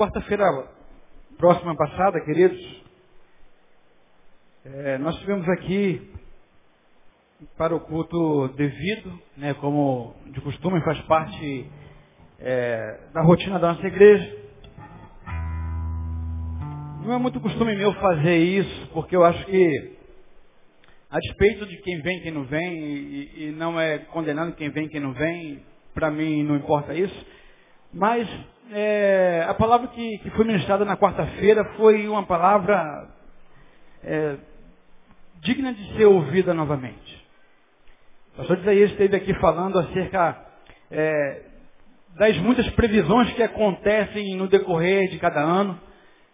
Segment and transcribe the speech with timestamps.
[0.00, 0.46] quarta-feira
[1.36, 2.58] próxima passada, queridos,
[4.64, 6.10] é, nós tivemos aqui
[7.54, 11.70] para o culto devido, né, como de costume faz parte
[12.38, 14.38] é, da rotina da nossa igreja.
[17.04, 19.98] Não é muito costume meu fazer isso, porque eu acho que,
[21.10, 24.88] a despeito de quem vem quem não vem, e, e não é condenando quem vem
[24.88, 25.62] quem não vem,
[25.92, 27.26] para mim não importa isso,
[27.92, 28.26] mas
[28.72, 33.08] é, a palavra que, que, foi ministrada na quarta-feira foi uma palavra
[34.04, 34.36] é,
[35.40, 37.26] digna de ser ouvida novamente.
[38.34, 40.38] O pastor Isaías esteve aqui falando acerca
[40.90, 41.42] é,
[42.16, 45.78] das muitas previsões que acontecem no decorrer de cada ano,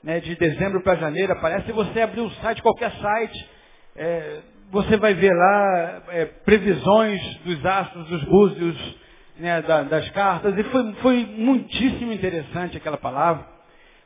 [0.03, 3.51] né, de dezembro para janeiro, aparece, se você abrir o site, qualquer site,
[3.97, 8.97] é, você vai ver lá é, previsões dos astros, dos búzios,
[9.39, 13.47] né, da, das cartas, e foi, foi muitíssimo interessante aquela palavra.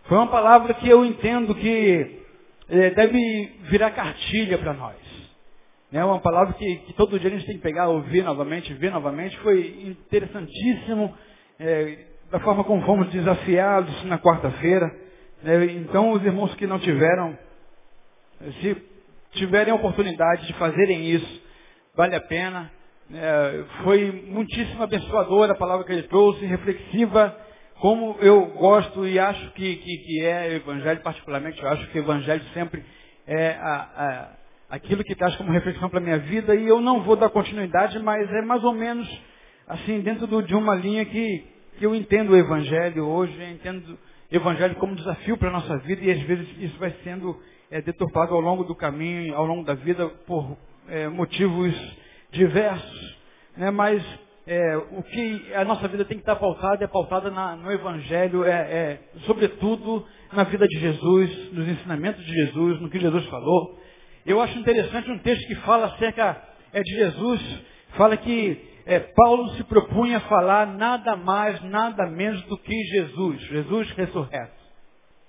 [0.04, 2.20] Foi uma palavra que eu entendo que
[2.68, 4.96] é, deve virar cartilha para nós.
[5.92, 8.72] É né, uma palavra que, que, todo dia a gente tem que pegar, ouvir novamente,
[8.74, 9.36] ver novamente.
[9.38, 11.12] Foi interessantíssimo
[11.58, 11.98] é,
[12.30, 14.88] da forma como fomos desafiados na quarta-feira.
[15.44, 17.36] É, então, os irmãos que não tiveram,
[18.60, 18.76] se
[19.32, 21.42] tiverem a oportunidade de fazerem isso,
[21.94, 22.70] vale a pena.
[23.12, 27.36] É, foi muitíssimo abençoadora a palavra que ele trouxe, reflexiva,
[27.80, 32.02] como eu gosto e acho que, que, que é evangelho, particularmente, eu acho que o
[32.02, 32.84] evangelho sempre
[33.26, 37.02] é a, a, aquilo que traz como reflexão para a minha vida, e eu não
[37.02, 39.08] vou dar continuidade, mas é mais ou menos
[39.66, 41.44] assim, dentro do, de uma linha que,
[41.78, 43.98] que eu entendo o evangelho hoje, entendo
[44.30, 47.36] o evangelho como desafio para a nossa vida, e às vezes isso vai sendo
[47.72, 50.56] é, deturpado ao longo do caminho, ao longo da vida, por
[50.88, 51.74] é, motivos
[52.30, 53.18] diversos,
[53.56, 53.70] né?
[53.70, 54.02] mas
[54.46, 58.44] é, o que a nossa vida tem que estar pautada é pautada na, no Evangelho,
[58.44, 63.78] é, é, sobretudo na vida de Jesus, nos ensinamentos de Jesus, no que Jesus falou.
[64.24, 66.42] Eu acho interessante um texto que fala acerca
[66.72, 67.62] é, de Jesus,
[67.96, 73.40] fala que é, Paulo se propunha a falar nada mais, nada menos do que Jesus,
[73.42, 74.60] Jesus ressurreto.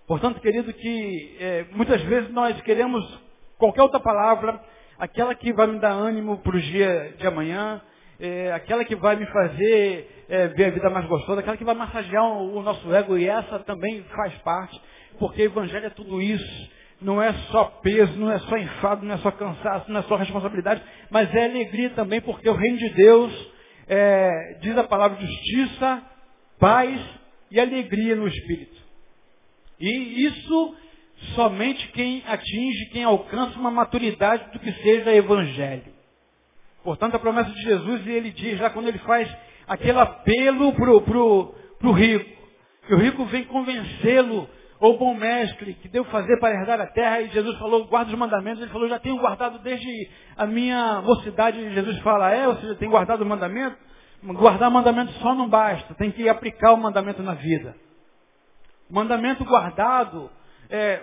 [0.07, 3.03] Portanto, querido, que é, muitas vezes nós queremos
[3.57, 4.59] qualquer outra palavra
[5.01, 7.81] aquela que vai me dar ânimo para o dia de amanhã,
[8.19, 11.73] é, aquela que vai me fazer é, ver a vida mais gostosa, aquela que vai
[11.73, 14.79] massagear o, o nosso ego, e essa também faz parte,
[15.17, 16.69] porque o Evangelho é tudo isso.
[17.01, 20.15] Não é só peso, não é só enfado, não é só cansaço, não é só
[20.17, 23.51] responsabilidade, mas é alegria também, porque o reino de Deus
[23.87, 26.03] é, diz a palavra justiça,
[26.59, 27.01] paz
[27.49, 28.79] e alegria no Espírito.
[29.79, 30.75] E isso
[31.35, 35.93] somente quem atinge, quem alcança uma maturidade do que seja evangelho.
[36.83, 39.29] Portanto, a promessa de Jesus, ele diz lá quando ele faz
[39.67, 42.41] aquele apelo para o pro, pro rico,
[42.87, 44.49] que o rico vem convencê-lo,
[44.79, 48.17] ou bom mestre, que deu fazer para herdar a terra, e Jesus falou, guarda os
[48.17, 52.75] mandamentos, ele falou, já tenho guardado desde a minha mocidade, Jesus fala, é, você já
[52.75, 53.77] tem guardado o mandamento?
[54.23, 57.75] Guardar o mandamento só não basta, tem que aplicar o mandamento na vida.
[58.89, 60.31] Mandamento guardado
[60.71, 61.01] é,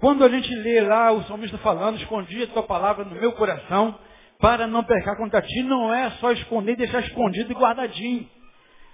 [0.00, 3.98] quando a gente lê lá o salmista falando, escondi a tua palavra no meu coração,
[4.40, 8.26] para não pecar contra ti, não é só esconder, deixar escondido e guardadinho.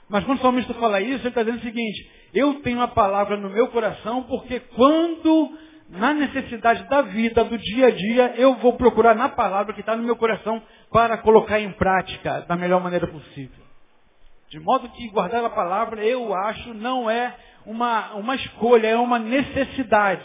[0.09, 3.37] Mas quando o salmista fala isso, ele está dizendo o seguinte, eu tenho a palavra
[3.37, 5.56] no meu coração, porque quando,
[5.91, 9.97] na necessidade da vida, do dia a dia, eu vou procurar na palavra que está
[9.97, 10.60] no meu coração
[10.91, 13.64] para colocar em prática da melhor maneira possível.
[14.48, 17.34] De modo que guardar a palavra, eu acho, não é
[17.66, 20.25] uma, uma escolha, é uma necessidade.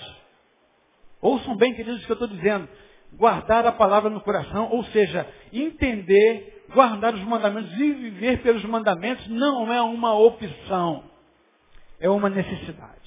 [1.19, 2.69] Ouçam bem, queridos, o que eu estou dizendo.
[3.13, 9.27] Guardar a palavra no coração, ou seja, entender, guardar os mandamentos e viver pelos mandamentos
[9.27, 11.03] não é uma opção,
[11.99, 13.01] é uma necessidade.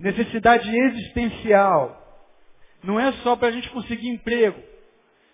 [0.00, 2.00] Necessidade existencial.
[2.82, 4.60] Não é só para a gente conseguir emprego.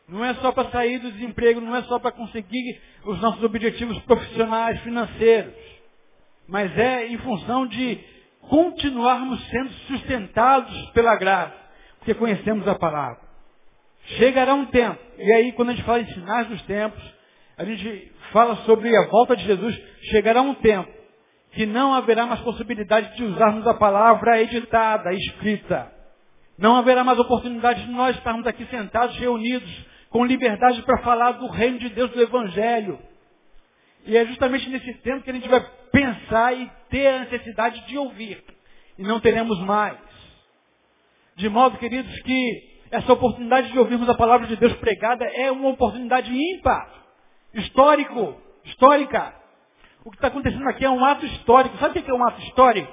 [0.06, 3.98] Não é só para sair do desemprego, não é só para conseguir os nossos objetivos
[4.00, 5.69] profissionais, financeiros
[6.50, 7.98] mas é em função de
[8.40, 11.54] continuarmos sendo sustentados pela graça,
[11.98, 13.20] porque conhecemos a palavra.
[14.18, 17.00] Chegará um tempo, e aí quando a gente fala em sinais dos tempos,
[17.56, 19.80] a gente fala sobre a volta de Jesus,
[20.10, 20.90] chegará um tempo
[21.52, 25.92] que não haverá mais possibilidade de usarmos a palavra editada, escrita.
[26.58, 29.70] Não haverá mais oportunidade de nós estarmos aqui sentados, reunidos,
[30.10, 32.98] com liberdade para falar do reino de Deus, do Evangelho.
[34.06, 35.60] E é justamente nesse tempo que a gente vai
[35.92, 38.42] pensar e ter a necessidade de ouvir.
[38.98, 39.98] E não teremos mais.
[41.36, 45.68] De modo, queridos, que essa oportunidade de ouvirmos a palavra de Deus pregada é uma
[45.68, 46.88] oportunidade ímpar,
[47.54, 49.34] histórico, histórica.
[50.04, 51.78] O que está acontecendo aqui é um ato histórico.
[51.78, 52.92] Sabe o que é um ato histórico?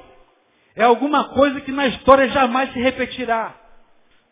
[0.76, 3.56] É alguma coisa que na história jamais se repetirá.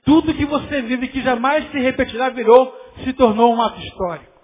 [0.03, 2.71] Tudo que você vive que jamais se repetirá virou,
[3.03, 4.34] se tornou um ato histórico.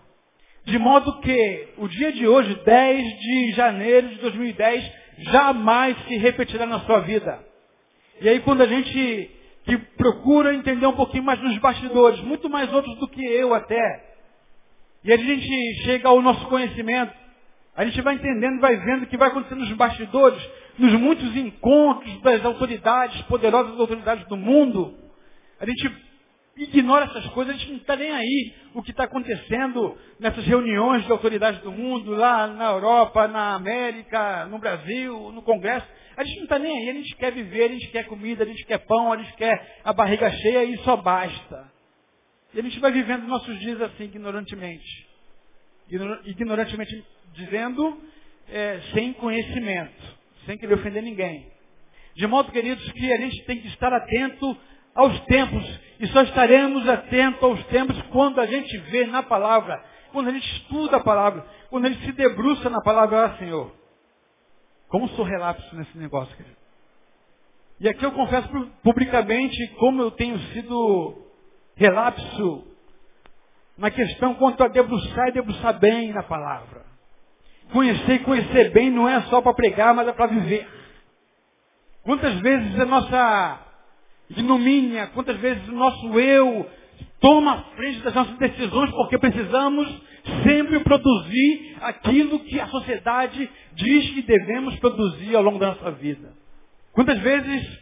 [0.65, 4.91] De modo que o dia de hoje, 10 de janeiro de 2010,
[5.31, 7.39] jamais se repetirá na sua vida.
[8.21, 9.31] E aí quando a gente
[9.63, 14.11] que procura entender um pouquinho mais nos bastidores, muito mais outros do que eu até,
[15.03, 17.13] e a gente chega ao nosso conhecimento,
[17.75, 20.41] a gente vai entendendo, vai vendo o que vai acontecendo nos bastidores,
[20.77, 24.95] nos muitos encontros das autoridades, poderosas autoridades do mundo.
[25.59, 26.10] A gente
[26.57, 31.05] ignora essas coisas, a gente não está nem aí o que está acontecendo nessas reuniões
[31.05, 35.87] de autoridades do mundo, lá na Europa, na América, no Brasil, no Congresso.
[36.17, 38.47] A gente não está nem aí, a gente quer viver, a gente quer comida, a
[38.47, 41.71] gente quer pão, a gente quer a barriga cheia e só basta.
[42.53, 45.07] E a gente vai vivendo nossos dias assim, ignorantemente.
[46.25, 48.01] Ignorantemente dizendo,
[48.49, 51.49] é, sem conhecimento, sem querer ofender ninguém.
[52.15, 54.57] De modo, queridos, que a gente tem que estar atento
[54.95, 55.79] aos tempos.
[55.99, 60.47] E só estaremos atentos aos tempos quando a gente vê na palavra, quando a gente
[60.57, 63.71] estuda a palavra, quando a gente se debruça na palavra, ah, Senhor,
[64.87, 66.57] como sou relapso nesse negócio, querido.
[67.79, 68.47] E aqui eu confesso
[68.83, 71.25] publicamente como eu tenho sido
[71.75, 72.67] relapso
[73.77, 76.85] na questão quanto a debruçar e debruçar bem na palavra.
[77.71, 80.67] Conhecer e conhecer bem não é só para pregar, mas é para viver.
[82.03, 83.59] Quantas vezes a nossa
[84.31, 86.69] ignomínia, quantas vezes o nosso eu
[87.19, 89.87] toma a frente das nossas decisões porque precisamos
[90.43, 96.33] sempre produzir aquilo que a sociedade diz que devemos produzir ao longo da nossa vida.
[96.93, 97.79] Quantas vezes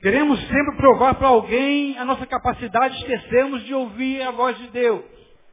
[0.00, 5.02] queremos sempre provar para alguém a nossa capacidade, esquecemos de ouvir a voz de Deus.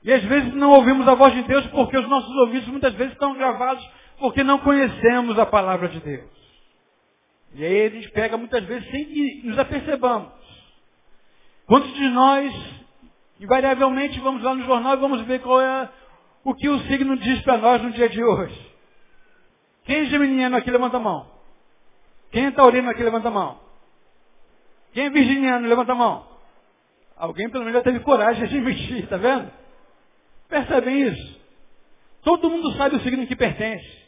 [0.03, 3.13] E às vezes não ouvimos a voz de Deus porque os nossos ouvidos muitas vezes
[3.13, 3.85] estão gravados
[4.17, 6.38] porque não conhecemos a palavra de Deus.
[7.53, 10.31] E aí a gente pega muitas vezes sem que nos apercebamos.
[11.65, 12.53] Quantos de nós,
[13.39, 15.89] invariavelmente, vamos lá no jornal e vamos ver qual é
[16.43, 18.69] o que o signo diz para nós no dia de hoje?
[19.83, 21.31] Quem é geminiano aqui levanta a mão.
[22.31, 23.59] Quem é taurino aqui levanta a mão.
[24.93, 26.27] Quem é virginiano levanta a mão.
[27.15, 29.51] Alguém pelo menos já teve coragem de admitir, está vendo?
[30.47, 31.39] Percebem isso?
[32.23, 33.99] Todo mundo sabe o signo que pertence.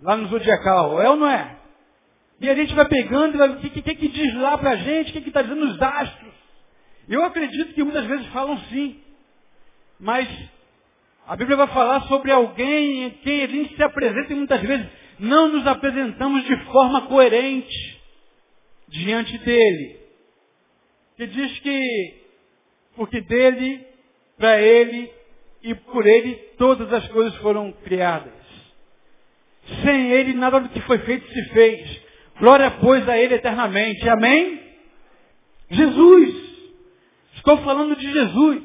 [0.00, 1.59] Lá no zodiacal, é ou não é?
[2.40, 4.76] E a gente vai pegando e vai, o que, que, que diz lá para a
[4.76, 6.32] gente, o que está dizendo os astros.
[7.08, 8.98] Eu acredito que muitas vezes falam sim.
[9.98, 10.26] Mas
[11.26, 14.86] a Bíblia vai falar sobre alguém em quem a gente se apresenta e muitas vezes
[15.18, 18.00] não nos apresentamos de forma coerente
[18.88, 20.00] diante dele.
[21.16, 22.14] Que diz que,
[22.96, 23.86] porque dele,
[24.38, 25.12] para ele
[25.62, 28.32] e por ele todas as coisas foram criadas.
[29.84, 31.99] Sem ele nada do que foi feito se fez.
[32.40, 34.08] Glória, pois, a Ele eternamente.
[34.08, 34.58] Amém?
[35.70, 36.34] Jesus.
[37.36, 38.62] Estou falando de Jesus.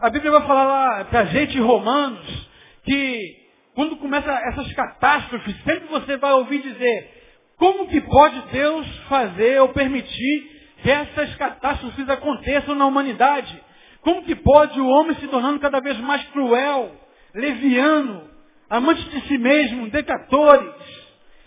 [0.00, 2.50] A Bíblia vai falar lá para a gente Romanos
[2.82, 3.44] que
[3.76, 7.10] quando começa essas catástrofes, sempre você vai ouvir dizer,
[7.56, 10.50] como que pode Deus fazer ou permitir
[10.82, 13.56] que essas catástrofes aconteçam na humanidade?
[14.00, 16.90] Como que pode o homem se tornando cada vez mais cruel,
[17.34, 18.28] leviano,
[18.68, 20.74] amante de si mesmo, decatores,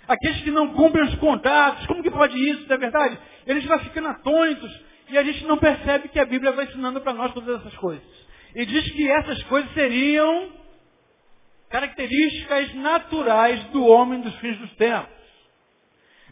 [0.08, 3.18] Aqueles que não cumprem os contratos, como que pode isso, não é verdade?
[3.46, 4.72] Eles vão ficando atônitos
[5.10, 8.04] e a gente não percebe que a Bíblia vai ensinando para nós todas essas coisas.
[8.56, 10.50] E diz que essas coisas seriam
[11.70, 15.10] características naturais do homem dos fins dos tempos.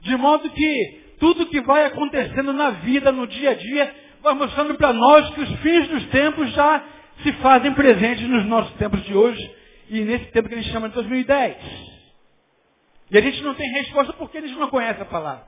[0.01, 4.75] De modo que tudo que vai acontecendo na vida, no dia a dia, vai mostrando
[4.75, 6.83] para nós que os fins dos tempos já
[7.23, 9.51] se fazem presentes nos nossos tempos de hoje
[9.89, 11.94] e nesse tempo que a gente chama de 2010.
[13.11, 15.45] E a gente não tem resposta porque eles não conhecem a palavra.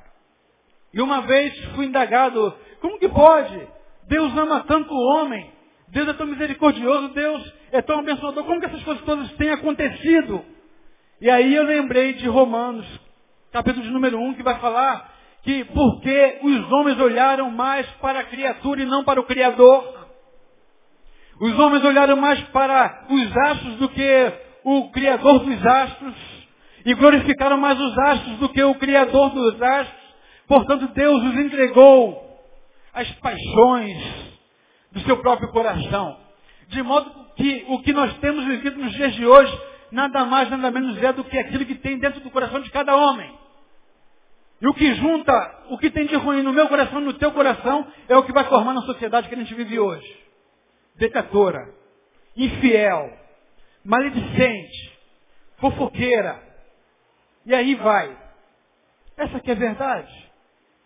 [0.93, 3.67] E uma vez fui indagado, como que pode?
[4.07, 5.51] Deus ama tanto o homem,
[5.89, 10.43] Deus é tão misericordioso, Deus é tão abençoador, como que essas coisas todas têm acontecido?
[11.19, 12.85] E aí eu lembrei de Romanos,
[13.51, 18.23] capítulo de número 1, que vai falar que porque os homens olharam mais para a
[18.23, 20.07] criatura e não para o Criador.
[21.39, 24.33] Os homens olharam mais para os astros do que
[24.63, 26.36] o Criador dos astros
[26.87, 30.07] e glorificaram mais os astros do que o Criador dos astros.
[30.47, 32.39] Portanto, Deus os entregou
[32.93, 33.97] às paixões
[34.93, 36.17] do seu próprio coração.
[36.69, 40.71] De modo que o que nós temos vivido nos dias de hoje, nada mais, nada
[40.71, 43.37] menos é do que aquilo que tem dentro do coração de cada homem.
[44.61, 47.85] E o que junta, o que tem de ruim no meu coração, no teu coração,
[48.07, 50.23] é o que vai formar na sociedade que a gente vive hoje.
[50.95, 51.67] Decatora,
[52.37, 53.11] infiel,
[53.83, 54.97] maledicente,
[55.57, 56.46] fofoqueira,
[57.47, 58.15] e aí vai.
[59.15, 60.27] Essa que é a verdade.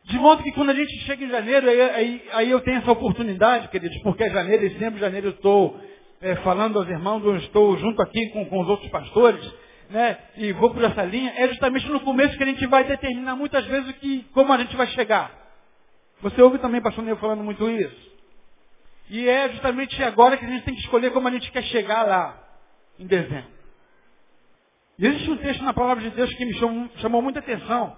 [0.03, 2.91] De modo que quando a gente chega em janeiro, aí, aí, aí eu tenho essa
[2.91, 5.79] oportunidade, queridos, porque é janeiro e sempre janeiro eu estou
[6.21, 9.43] é, falando aos irmãos, eu estou junto aqui com, com os outros pastores,
[9.89, 13.35] né, e vou por essa linha, é justamente no começo que a gente vai determinar
[13.35, 15.31] muitas vezes o que, como a gente vai chegar.
[16.21, 18.11] Você ouve também, pastor Neil, falando muito isso.
[19.09, 22.03] E é justamente agora que a gente tem que escolher como a gente quer chegar
[22.03, 22.39] lá,
[22.99, 23.60] em dezembro.
[25.01, 27.97] E existe um texto na palavra de Deus que me chamou, chamou muita atenção.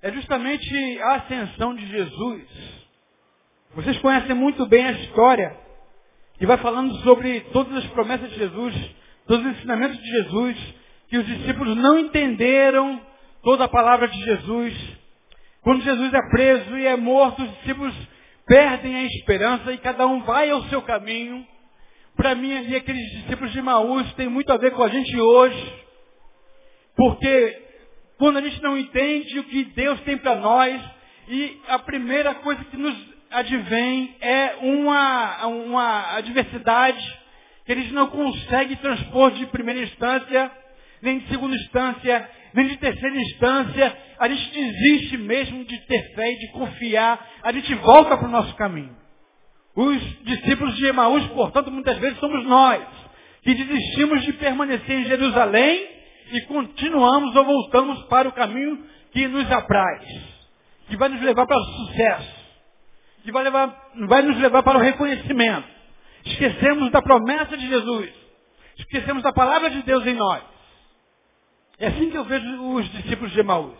[0.00, 2.44] É justamente a ascensão de Jesus.
[3.74, 5.56] Vocês conhecem muito bem a história
[6.38, 8.94] que vai falando sobre todas as promessas de Jesus,
[9.26, 10.74] todos os ensinamentos de Jesus,
[11.08, 13.00] que os discípulos não entenderam
[13.42, 14.74] toda a palavra de Jesus.
[15.60, 17.94] Quando Jesus é preso e é morto, os discípulos
[18.46, 21.44] perdem a esperança e cada um vai ao seu caminho.
[22.14, 25.85] Para mim, ali, aqueles discípulos de Maús têm muito a ver com a gente hoje.
[26.96, 27.62] Porque
[28.18, 30.80] quando a gente não entende o que Deus tem para nós,
[31.28, 32.96] e a primeira coisa que nos
[33.30, 37.18] advém é uma, uma adversidade
[37.64, 40.50] que a gente não consegue transpor de primeira instância,
[41.02, 46.32] nem de segunda instância, nem de terceira instância, a gente desiste mesmo de ter fé
[46.32, 48.96] e de confiar, a gente volta para o nosso caminho.
[49.74, 52.82] Os discípulos de Emaús, portanto, muitas vezes somos nós,
[53.42, 55.96] que desistimos de permanecer em Jerusalém
[56.32, 60.02] e continuamos ou voltamos para o caminho que nos apraz,
[60.88, 62.36] que vai nos levar para o sucesso,
[63.22, 65.68] que vai, levar, vai nos levar para o reconhecimento.
[66.24, 68.10] Esquecemos da promessa de Jesus,
[68.78, 70.42] esquecemos da palavra de Deus em nós.
[71.78, 73.78] É assim que eu vejo os discípulos de Emaús.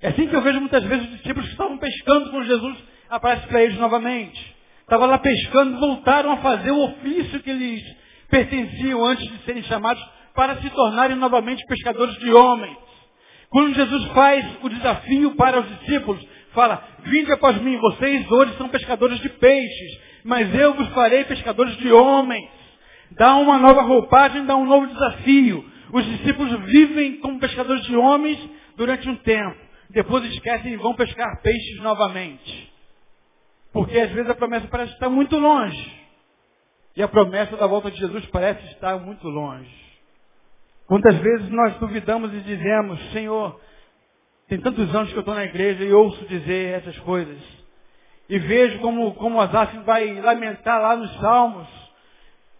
[0.00, 2.76] É assim que eu vejo muitas vezes os discípulos que estavam pescando com Jesus,
[3.08, 4.56] aparece para eles novamente.
[4.80, 7.82] Estavam lá pescando, voltaram a fazer o ofício que lhes
[8.28, 10.02] pertenciam antes de serem chamados
[10.34, 12.76] para se tornarem novamente pescadores de homens.
[13.50, 18.68] Quando Jesus faz o desafio para os discípulos, fala, vinde após mim, vocês hoje são
[18.68, 22.48] pescadores de peixes, mas eu vos farei pescadores de homens.
[23.10, 25.64] Dá uma nova roupagem, dá um novo desafio.
[25.92, 28.38] Os discípulos vivem como pescadores de homens
[28.76, 29.60] durante um tempo.
[29.90, 32.72] Depois esquecem e vão pescar peixes novamente.
[33.70, 36.02] Porque às vezes a promessa parece estar muito longe.
[36.96, 39.81] E a promessa da volta de Jesus parece estar muito longe.
[40.86, 43.58] Quantas vezes nós duvidamos e dizemos, Senhor,
[44.48, 47.38] tem tantos anos que eu estou na igreja e ouço dizer essas coisas.
[48.28, 51.68] E vejo como, como Asaf vai lamentar lá nos Salmos.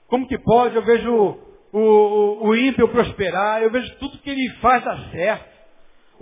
[0.07, 0.76] Como que pode?
[0.76, 5.51] Eu vejo o, o, o ímpio prosperar, eu vejo tudo que ele faz dar certo.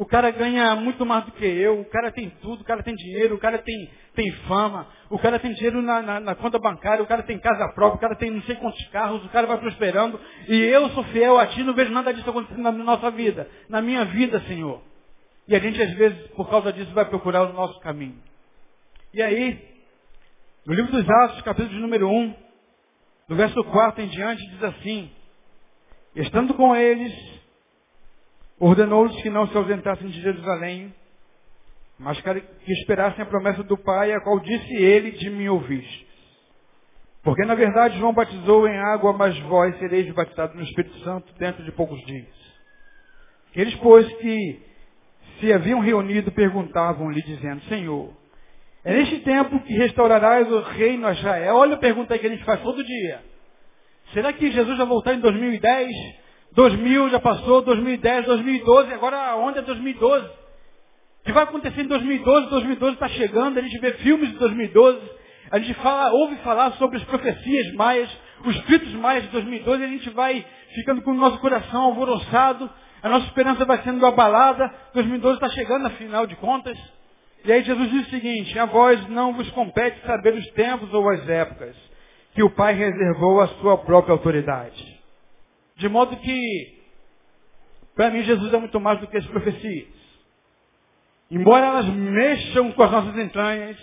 [0.01, 2.95] O cara ganha muito mais do que eu, o cara tem tudo, o cara tem
[2.95, 7.05] dinheiro, o cara tem, tem fama, o cara tem dinheiro na, na, na, conta bancária,
[7.05, 9.59] o cara tem casa própria, o cara tem não sei quantos carros, o cara vai
[9.59, 13.47] prosperando, e eu sou fiel a ti, não vejo nada disso acontecendo na nossa vida,
[13.69, 14.81] na minha vida, Senhor.
[15.47, 18.17] E a gente, às vezes, por causa disso, vai procurar o nosso caminho.
[19.13, 19.63] E aí,
[20.65, 22.35] no livro dos Atos, capítulo de número 1,
[23.29, 25.11] no verso 4 em diante, diz assim,
[26.17, 27.13] Estando com eles,
[28.61, 30.95] ordenou-lhes que não se ausentassem de Jerusalém,
[31.99, 36.07] mas que esperassem a promessa do Pai, a qual disse ele, de mim ouviste.
[37.23, 41.65] Porque na verdade João batizou em água, mas vós sereis batizados no Espírito Santo dentro
[41.65, 42.29] de poucos dias.
[43.55, 44.63] Eles, pois, que
[45.41, 48.15] se haviam reunido, perguntavam-lhe, dizendo, Senhor,
[48.85, 51.57] é neste tempo que restaurarás o reino a Israel?
[51.57, 53.23] Olha a pergunta que a gente faz todo dia.
[54.13, 55.91] Será que Jesus vai voltar em 2010?
[56.53, 60.27] 2000 já passou, 2010, 2012, agora onde é 2012?
[60.27, 62.51] O que vai acontecer em 2012?
[62.51, 65.01] 2012 está chegando, a gente vê filmes de 2012,
[65.51, 68.11] a gente fala, ouve falar sobre as profecias maias,
[68.45, 72.71] os escritos maias de 2012, e a gente vai ficando com o nosso coração alvoroçado,
[73.03, 76.79] a nossa esperança vai sendo abalada, 2012 está chegando, afinal de contas.
[77.45, 81.09] E aí Jesus diz o seguinte, a vós não vos compete saber os tempos ou
[81.09, 81.75] as épocas
[82.35, 84.90] que o Pai reservou à sua própria autoridade.
[85.81, 86.79] De modo que,
[87.97, 89.89] para mim, Jesus é muito mais do que as profecias.
[91.31, 93.77] Embora elas mexam com as nossas entranhas,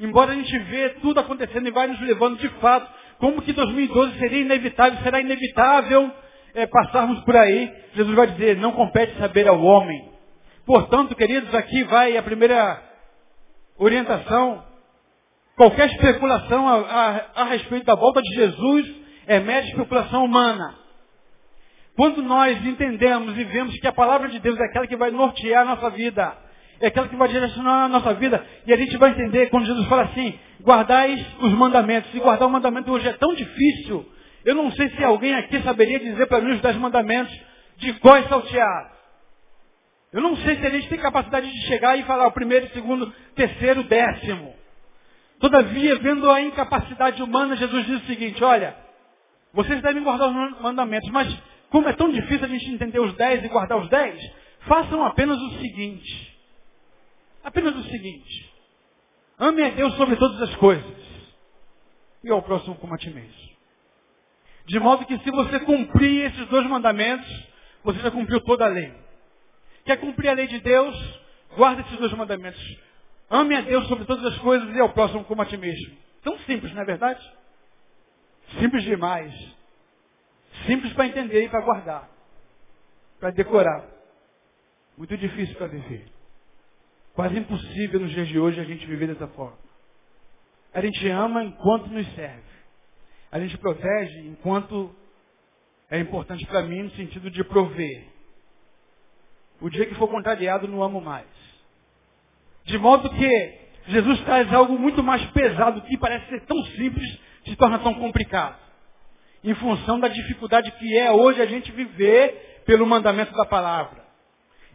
[0.00, 4.18] embora a gente vê tudo acontecendo e vai nos levando de fato, como que 2012
[4.18, 6.10] seria inevitável, será inevitável
[6.54, 10.10] é, passarmos por aí, Jesus vai dizer, não compete saber ao homem.
[10.66, 12.82] Portanto, queridos, aqui vai a primeira
[13.78, 14.64] orientação
[15.60, 18.94] Qualquer especulação a, a, a respeito da volta de Jesus
[19.26, 20.74] é mera especulação humana.
[22.00, 25.60] Quando nós entendemos e vemos que a palavra de Deus é aquela que vai nortear
[25.60, 26.34] a nossa vida,
[26.80, 29.86] é aquela que vai direcionar a nossa vida, e a gente vai entender quando Jesus
[29.86, 32.10] fala assim, guardais os mandamentos.
[32.14, 34.10] E guardar o mandamento hoje é tão difícil,
[34.46, 37.38] eu não sei se alguém aqui saberia dizer para mim os dez mandamentos
[37.76, 38.92] de qual saltear.
[40.10, 43.12] Eu não sei se a gente tem capacidade de chegar e falar o primeiro, segundo,
[43.34, 44.54] terceiro, décimo.
[45.38, 48.74] Todavia, vendo a incapacidade humana, Jesus diz o seguinte, olha,
[49.52, 53.44] vocês devem guardar os mandamentos, mas como é tão difícil a gente entender os dez
[53.44, 54.20] e guardar os dez,
[54.60, 56.38] façam apenas o seguinte.
[57.42, 58.52] Apenas o seguinte.
[59.38, 61.00] Ame a Deus sobre todas as coisas.
[62.22, 63.50] E ao próximo como a ti mesmo.
[64.66, 67.28] De modo que se você cumprir esses dois mandamentos,
[67.82, 68.92] você já cumpriu toda a lei.
[69.84, 71.20] Quer cumprir a lei de Deus?
[71.56, 72.60] Guarda esses dois mandamentos.
[73.30, 75.96] Ame a Deus sobre todas as coisas e ao próximo como a ti mesmo.
[76.22, 77.20] Tão simples, não é verdade?
[78.58, 79.32] Simples demais.
[80.66, 82.08] Simples para entender e para guardar.
[83.18, 83.86] Para decorar.
[84.96, 86.06] Muito difícil para viver.
[87.14, 89.58] Quase impossível nos dias de hoje a gente viver dessa forma.
[90.72, 92.50] A gente ama enquanto nos serve.
[93.32, 94.94] A gente protege enquanto
[95.90, 98.06] é importante para mim no sentido de prover.
[99.60, 101.26] O dia que for contrariado, não amo mais.
[102.64, 107.56] De modo que Jesus traz algo muito mais pesado que parece ser tão simples, se
[107.56, 108.58] torna tão complicado.
[109.42, 114.00] Em função da dificuldade que é hoje a gente viver pelo mandamento da palavra.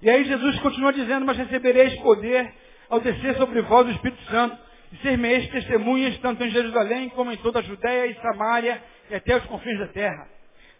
[0.01, 2.51] E aí Jesus continua dizendo, mas recebereis poder
[2.89, 4.57] ao descer sobre vós o Espírito Santo,
[4.91, 9.15] e ser meis testemunhas tanto em Jerusalém como em toda a Judéia e Samaria e
[9.15, 10.27] até os confins da terra.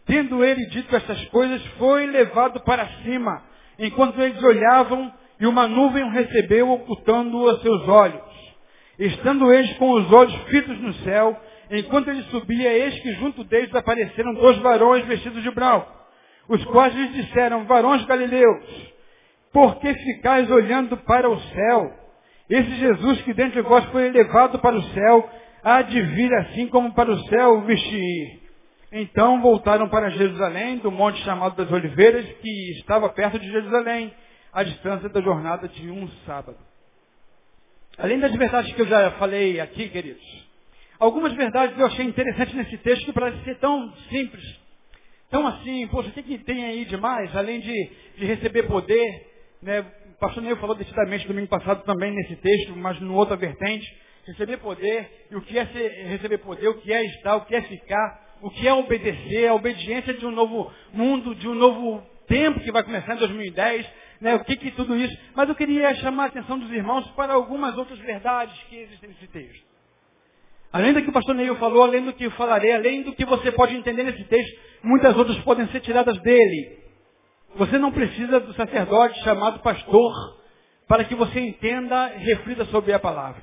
[0.05, 3.43] Tendo ele dito estas coisas, foi levado para cima,
[3.79, 8.21] enquanto eles olhavam, e uma nuvem o recebeu, ocultando-o a seus olhos.
[8.97, 11.37] Estando eles com os olhos fitos no céu,
[11.71, 15.91] enquanto ele subia, eis que junto deles apareceram dois varões vestidos de branco,
[16.47, 18.93] os quais lhes disseram, varões galileus,
[19.51, 21.93] por que ficais olhando para o céu?
[22.49, 25.29] Esse Jesus que dentre vós foi elevado para o céu,
[25.63, 28.41] há de vir assim como para o céu vestir.
[28.91, 34.13] Então voltaram para Jerusalém, do monte chamado das Oliveiras, que estava perto de Jerusalém,
[34.53, 36.57] à distância da jornada de um sábado.
[37.97, 40.44] Além das verdades que eu já falei aqui, queridos,
[40.99, 44.43] algumas verdades eu achei interessantes nesse texto que parece ser tão simples,
[45.29, 49.05] tão assim, poxa, o que, que tem aí demais, além de, de receber poder,
[49.61, 49.85] né?
[50.15, 53.85] O pastor Neil falou decididamente domingo passado também nesse texto, mas no outra vertente,
[54.25, 57.55] receber poder, e o que é ser, receber poder, o que é estar, o que
[57.55, 62.01] é ficar, o que é obedecer, a obediência de um novo mundo, de um novo
[62.27, 63.85] tempo que vai começar em 2010,
[64.21, 65.17] né, o que que tudo isso.
[65.35, 69.27] Mas eu queria chamar a atenção dos irmãos para algumas outras verdades que existem nesse
[69.27, 69.64] texto.
[70.75, 73.23] Além do que o pastor Neil falou, além do que eu falarei, além do que
[73.23, 76.79] você pode entender nesse texto, muitas outras podem ser tiradas dele.
[77.55, 80.11] Você não precisa do sacerdote chamado pastor
[80.85, 83.41] para que você entenda e reflita sobre a palavra.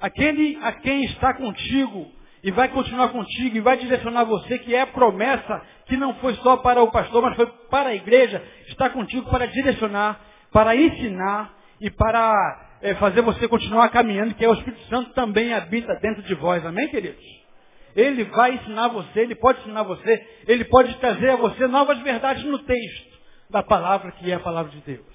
[0.00, 2.06] Aquele a quem está contigo
[2.44, 6.34] e vai continuar contigo e vai direcionar você, que é a promessa que não foi
[6.36, 10.20] só para o pastor, mas foi para a igreja, está contigo para direcionar,
[10.52, 15.52] para ensinar e para é, fazer você continuar caminhando, que é o Espírito Santo também
[15.52, 16.64] habita dentro de vós.
[16.64, 17.24] Amém, queridos?
[17.96, 22.44] Ele vai ensinar você, ele pode ensinar você, ele pode trazer a você novas verdades
[22.44, 23.18] no texto
[23.50, 25.06] da palavra que é a palavra de Deus.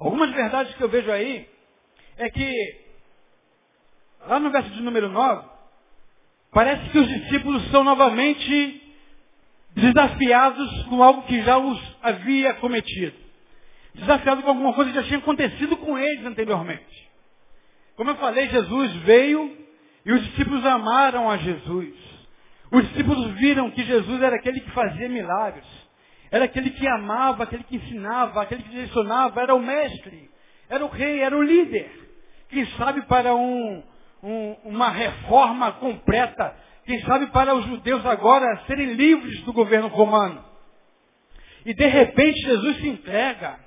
[0.00, 1.46] Algumas verdades que eu vejo aí
[2.16, 2.90] é que
[4.26, 5.48] Lá no verso de número 9,
[6.52, 8.94] parece que os discípulos são novamente
[9.74, 13.16] desafiados com algo que já os havia cometido.
[13.94, 17.10] Desafiados com alguma coisa que já tinha acontecido com eles anteriormente.
[17.96, 19.56] Como eu falei, Jesus veio
[20.04, 21.94] e os discípulos amaram a Jesus.
[22.72, 25.66] Os discípulos viram que Jesus era aquele que fazia milagres.
[26.30, 30.30] Era aquele que amava, aquele que ensinava, aquele que direcionava, era o mestre,
[30.68, 31.90] era o rei, era o líder.
[32.48, 33.82] Quem sabe para um,
[34.22, 40.44] um, uma reforma completa, quem sabe para os judeus agora serem livres do governo romano.
[41.66, 43.58] E de repente Jesus se entrega.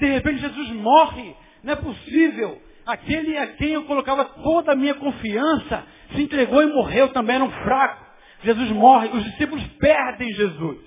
[0.00, 1.34] De repente Jesus morre.
[1.62, 2.60] Não é possível.
[2.86, 5.84] Aquele a quem eu colocava toda a minha confiança
[6.14, 8.04] se entregou e morreu também, era um fraco.
[8.42, 9.08] Jesus morre.
[9.08, 10.78] Os discípulos perdem Jesus.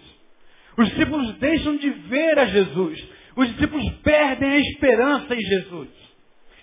[0.77, 3.07] Os discípulos deixam de ver a Jesus.
[3.35, 5.89] Os discípulos perdem a esperança em Jesus.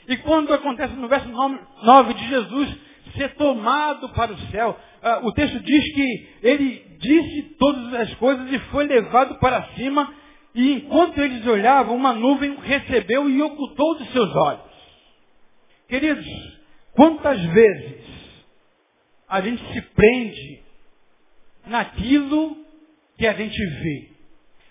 [0.08, 2.76] E quando acontece no verso 9 de Jesus
[3.16, 8.52] ser tomado para o céu, uh, o texto diz que ele disse todas as coisas
[8.52, 10.12] e foi levado para cima,
[10.54, 14.70] e enquanto eles olhavam, uma nuvem recebeu e ocultou dos seus olhos.
[15.88, 16.26] Queridos,
[16.92, 18.04] quantas vezes
[19.28, 20.62] a gente se prende
[21.66, 22.56] naquilo
[23.16, 24.10] que a gente vê?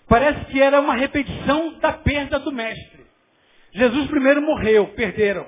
[0.06, 3.06] Parece que era uma repetição da perda do mestre.
[3.72, 5.46] Jesus primeiro morreu, perderam.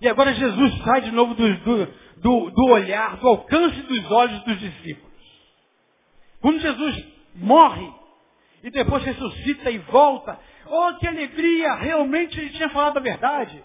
[0.00, 1.46] E agora Jesus sai de novo do,
[2.16, 5.10] do, do olhar, do alcance dos olhos dos discípulos.
[6.40, 7.99] Quando Jesus morre,
[8.62, 10.38] e depois ressuscita e volta.
[10.66, 11.74] Oh, que alegria!
[11.74, 13.62] Realmente ele tinha falado a verdade.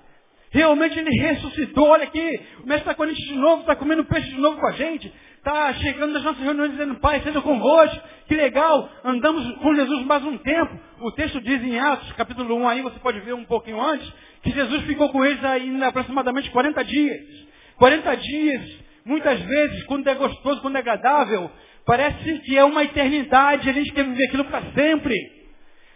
[0.52, 1.90] Realmente ele ressuscitou.
[1.90, 4.58] Olha aqui, o mestre está com a gente de novo, está comendo peixe de novo
[4.58, 5.14] com a gente.
[5.38, 8.02] Está chegando nas nossas reuniões dizendo, Pai, seja convosco.
[8.28, 10.80] Que legal, andamos com Jesus mais um tempo.
[11.02, 14.52] O texto diz em Atos, capítulo 1 aí, você pode ver um pouquinho antes, que
[14.52, 17.46] Jesus ficou com eles aí aproximadamente 40 dias.
[17.78, 21.52] 40 dias, muitas vezes, quando é gostoso, quando é agradável,
[21.86, 25.16] parece que é uma eternidade, a gente quer viver aquilo para sempre.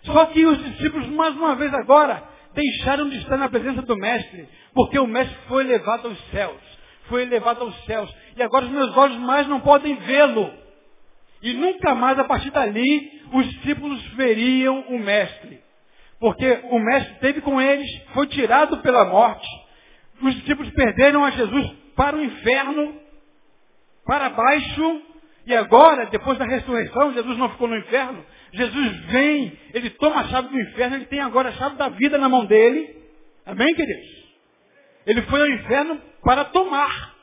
[0.04, 2.24] Só que os discípulos, mais uma vez agora,
[2.54, 6.80] deixaram de estar na presença do Mestre, porque o Mestre foi levado aos céus.
[7.08, 8.14] Foi elevado aos céus.
[8.38, 10.54] E agora os meus olhos mais não podem vê-lo.
[11.42, 15.60] E nunca mais, a partir dali, os discípulos veriam o Mestre.
[16.20, 19.48] Porque o Mestre esteve com eles, foi tirado pela morte.
[20.22, 22.94] Os discípulos perderam a Jesus para o inferno,
[24.06, 25.02] para baixo,
[25.50, 28.24] e agora, depois da ressurreição, Jesus não ficou no inferno.
[28.54, 32.20] Jesus vem, ele toma a chave do inferno, ele tem agora a chave da vida
[32.20, 32.96] na mão dele.
[33.48, 34.08] Amém, queridos?
[35.08, 37.16] Ele foi ao inferno para tomar.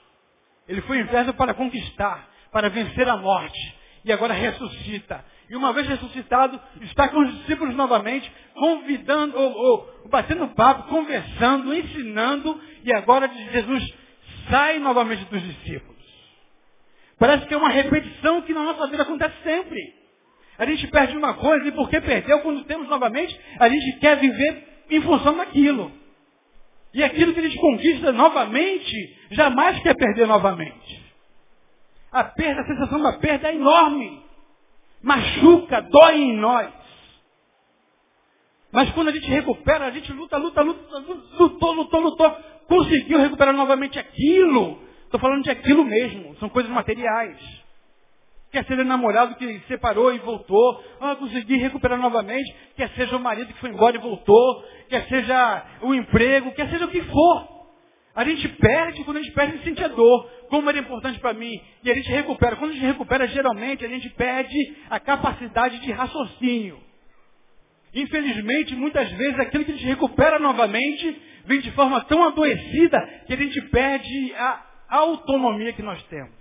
[0.67, 3.77] Ele foi ao inferno para conquistar, para vencer a morte.
[4.05, 5.25] E agora ressuscita.
[5.49, 11.73] E uma vez ressuscitado, está com os discípulos novamente, convidando, ou, ou batendo papo, conversando,
[11.73, 12.61] ensinando.
[12.83, 13.95] E agora Jesus
[14.51, 15.96] sai novamente dos discípulos.
[17.19, 19.95] Parece que é uma repetição que na nossa vida acontece sempre.
[20.59, 24.85] A gente perde uma coisa e porque perdeu, quando temos novamente, a gente quer viver
[24.91, 25.93] em função daquilo.
[26.93, 31.05] E aquilo que a gente conquista novamente, jamais quer perder novamente.
[32.11, 34.23] A perda, a sensação da perda é enorme.
[35.03, 36.73] Machuca, dói em nós.
[38.73, 40.99] Mas quando a gente recupera, a gente luta, luta, luta,
[41.39, 42.31] lutou, lutou, lutou,
[42.67, 47.39] conseguiu recuperar novamente aquilo Estou falando de aquilo mesmo, são coisas materiais.
[48.51, 53.21] Quer seja o namorado que separou e voltou, ah, consegui recuperar novamente, quer seja o
[53.21, 57.57] marido que foi embora e voltou, quer seja o emprego, quer seja o que for.
[58.15, 61.19] A gente perde, quando a gente perde, a gente sente a dor, como era importante
[61.19, 62.57] para mim, e a gente recupera.
[62.57, 66.81] Quando a gente recupera, geralmente, a gente perde a capacidade de raciocínio.
[67.95, 73.35] Infelizmente, muitas vezes, aquilo que a gente recupera novamente vem de forma tão adoecida que
[73.35, 76.35] a gente perde a autonomia que nós temos.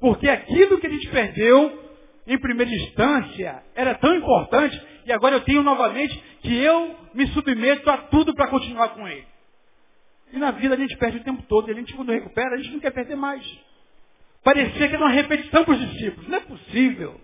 [0.00, 1.82] Porque aquilo que a gente perdeu,
[2.26, 7.88] em primeira instância, era tão importante, e agora eu tenho novamente que eu me submeto
[7.90, 9.26] a tudo para continuar com ele.
[10.32, 12.58] E na vida a gente perde o tempo todo, e a gente quando recupera, a
[12.58, 13.44] gente não quer perder mais.
[14.42, 16.28] Parecia que era uma repetição para os discípulos.
[16.28, 17.20] Não é possível.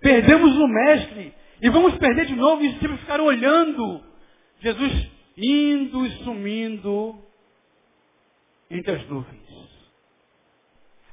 [0.00, 4.02] Perdemos o mestre e vamos perder de novo, e os discípulos ficaram olhando.
[4.60, 7.29] Jesus indo e sumindo
[8.70, 9.40] entre as nuvens.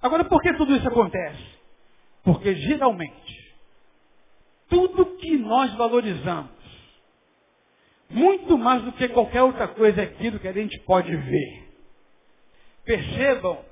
[0.02, 1.44] Agora, por que tudo isso acontece?
[2.24, 3.56] Porque geralmente,
[4.70, 6.52] tudo que nós valorizamos,
[8.10, 11.68] muito mais do que qualquer outra coisa, é aquilo que a gente pode ver.
[12.86, 13.66] Percebam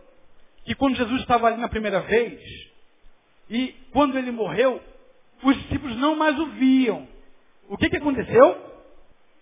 [0.65, 2.41] que quando Jesus estava ali na primeira vez,
[3.49, 4.81] e quando ele morreu,
[5.43, 7.07] os discípulos não mais o viam.
[7.69, 8.73] O que, que aconteceu?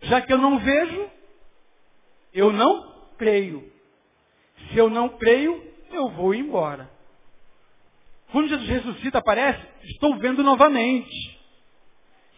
[0.02, 1.10] Já que eu não vejo,
[2.34, 3.73] eu não creio.
[4.72, 6.90] Se eu não creio, eu vou embora.
[8.32, 11.40] Quando Jesus ressuscita, aparece, estou vendo novamente.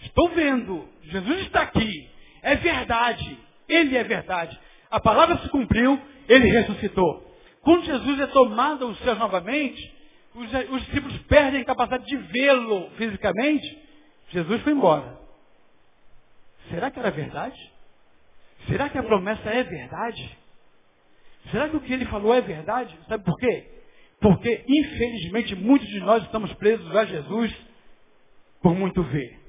[0.01, 0.87] Estou vendo.
[1.03, 2.09] Jesus está aqui.
[2.41, 3.39] É verdade.
[3.67, 4.59] Ele é verdade.
[4.91, 7.25] A palavra se cumpriu, ele ressuscitou.
[7.61, 9.93] Quando Jesus é tomado aos céus novamente,
[10.35, 13.83] os, os discípulos perdem a capacidade de vê-lo fisicamente.
[14.29, 15.17] Jesus foi embora.
[16.69, 17.73] Será que era verdade?
[18.67, 20.37] Será que a promessa é verdade?
[21.51, 22.97] Será que o que ele falou é verdade?
[23.07, 23.65] Sabe por quê?
[24.19, 27.55] Porque, infelizmente, muitos de nós estamos presos a Jesus
[28.61, 29.39] por muito ver.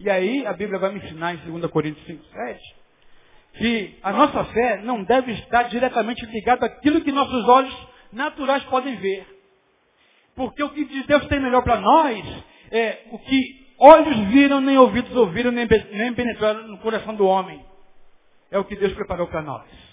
[0.00, 2.60] E aí, a Bíblia vai me ensinar em 2 Coríntios 5, 7,
[3.54, 8.96] que a nossa fé não deve estar diretamente ligada àquilo que nossos olhos naturais podem
[8.96, 9.26] ver.
[10.34, 15.14] Porque o que Deus tem melhor para nós é o que olhos viram, nem ouvidos
[15.16, 17.64] ouviram, nem, penetraram no coração do homem.
[18.50, 19.85] É o que Deus preparou para nós.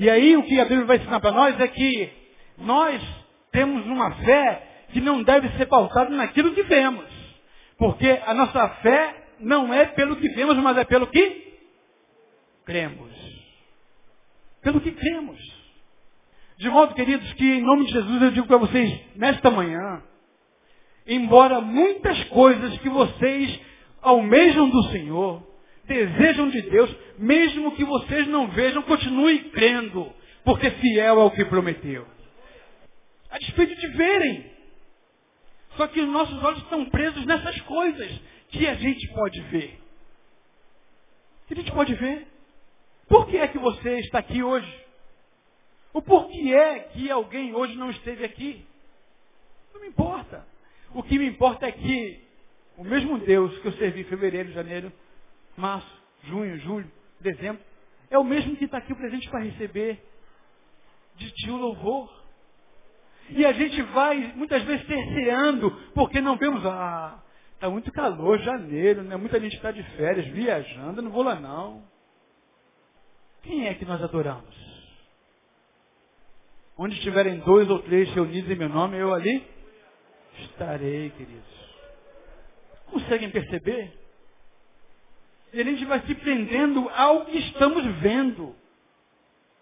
[0.00, 2.10] E aí o que a Bíblia vai ensinar para nós é que
[2.56, 3.02] nós
[3.52, 7.04] temos uma fé que não deve ser pautada naquilo que vemos.
[7.76, 11.54] Porque a nossa fé não é pelo que vemos, mas é pelo que
[12.64, 13.12] cremos.
[14.62, 15.38] Pelo que cremos.
[16.56, 20.02] De modo, queridos, que em nome de Jesus eu digo para vocês, nesta manhã,
[21.06, 23.60] embora muitas coisas que vocês
[24.00, 25.42] almejam do Senhor,
[25.90, 30.12] desejam de Deus, mesmo que vocês não vejam, continue crendo,
[30.44, 32.06] porque fiel é o que prometeu.
[33.28, 34.50] A despeito de verem.
[35.76, 39.80] Só que os nossos olhos estão presos nessas coisas que a gente pode ver.
[41.48, 42.26] Que a gente pode ver.
[43.08, 44.72] Por que é que você está aqui hoje?
[45.92, 48.64] O porquê é que alguém hoje não esteve aqui?
[49.74, 50.46] Não me importa.
[50.94, 52.20] O que me importa é que
[52.76, 54.92] o mesmo Deus que eu servi em fevereiro, janeiro,
[55.60, 57.62] março, junho, julho, dezembro,
[58.10, 60.02] é o mesmo que está aqui presente para receber
[61.16, 62.10] de ti o louvor.
[63.28, 67.22] E a gente vai muitas vezes terceando, porque não vemos, ah,
[67.54, 69.16] está muito calor, janeiro, né?
[69.16, 71.84] muita gente está de férias, viajando, não vou lá não.
[73.42, 74.56] Quem é que nós adoramos?
[76.76, 79.46] Onde estiverem dois ou três reunidos em meu nome, eu ali
[80.38, 81.60] estarei, queridos.
[82.86, 83.99] Conseguem perceber?
[85.52, 88.54] E a gente vai se prendendo ao que estamos vendo.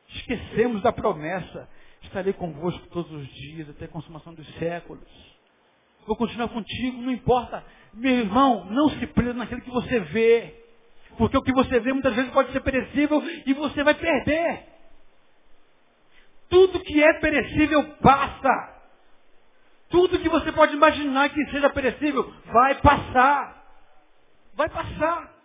[0.09, 1.69] Esquecemos da promessa.
[2.03, 5.09] Estarei convosco todos os dias, até a consumação dos séculos.
[6.07, 7.65] Vou continuar contigo, não importa.
[7.93, 10.55] Meu irmão, não se prenda naquilo que você vê.
[11.17, 14.67] Porque o que você vê muitas vezes pode ser perecível e você vai perder.
[16.49, 18.77] Tudo que é perecível passa.
[19.91, 23.65] Tudo que você pode imaginar que seja perecível vai passar.
[24.55, 25.38] Vai passar.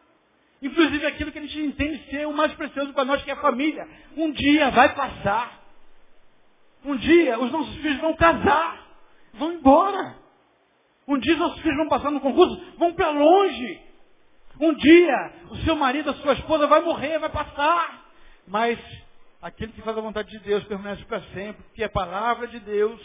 [0.64, 3.42] Inclusive aquilo que a gente entende ser o mais precioso para nós, que é a
[3.42, 3.86] família.
[4.16, 5.62] Um dia vai passar.
[6.86, 8.88] Um dia os nossos filhos vão casar.
[9.34, 10.16] Vão embora.
[11.06, 13.82] Um dia os nossos filhos vão passar no concurso, vão para longe.
[14.58, 18.06] Um dia o seu marido, a sua esposa vai morrer, vai passar.
[18.48, 18.80] Mas
[19.42, 23.02] aquele que faz a vontade de Deus permanece para sempre, porque a palavra de Deus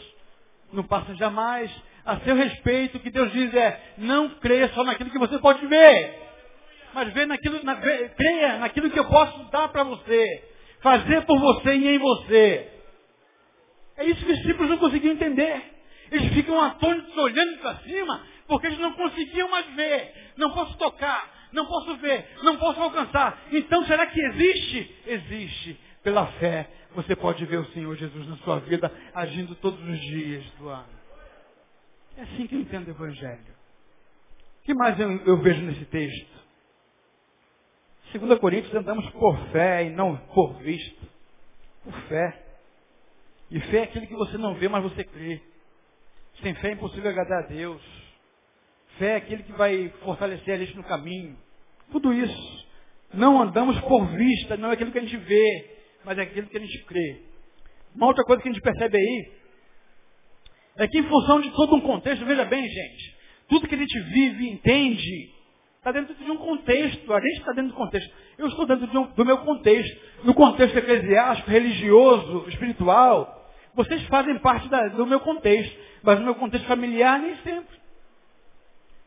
[0.73, 1.75] não passa jamais.
[2.05, 5.67] A seu respeito, o que Deus diz é, não creia só naquilo que você pode
[5.67, 6.28] ver,
[6.99, 10.45] mas vê naquilo, na, vê, creia naquilo que eu posso dar para você,
[10.81, 12.73] fazer por você e em você.
[13.99, 15.63] É isso que os discípulos não conseguiam entender.
[16.11, 20.33] Eles ficam atônitos olhando para cima, porque eles não conseguiam mais ver.
[20.37, 23.45] Não posso tocar, não posso ver, não posso alcançar.
[23.53, 24.97] Então será que existe?
[25.07, 25.81] Existe.
[26.03, 30.45] Pela fé, você pode ver o Senhor Jesus na sua vida agindo todos os dias
[30.59, 30.99] do ano.
[32.17, 33.55] É assim que eu entendo o Evangelho.
[34.63, 36.48] O que mais eu, eu vejo nesse texto?
[38.13, 41.07] 2 Coríntios andamos por fé e não por visto.
[41.85, 42.43] Por fé.
[43.51, 45.41] E fé é aquilo que você não vê, mas você crê.
[46.43, 47.83] Sem fé é impossível agradar a Deus.
[48.99, 51.37] Fé é aquele que vai fortalecer a gente no caminho.
[51.91, 52.67] Tudo isso.
[53.13, 56.57] Não andamos por vista, não é aquilo que a gente vê, mas é aquilo que
[56.57, 57.23] a gente crê.
[57.95, 59.33] Uma outra coisa que a gente percebe aí
[60.77, 63.17] é que em função de todo um contexto, veja bem, gente,
[63.49, 65.35] tudo que a gente vive, entende,
[65.79, 67.13] está dentro de um contexto.
[67.13, 68.13] A gente está dentro do contexto.
[68.37, 70.25] Eu estou dentro de um, do meu contexto.
[70.25, 73.51] No contexto eclesiástico, religioso, espiritual.
[73.75, 75.77] Vocês fazem parte da, do meu contexto.
[76.03, 77.79] Mas no meu contexto familiar, nem sempre.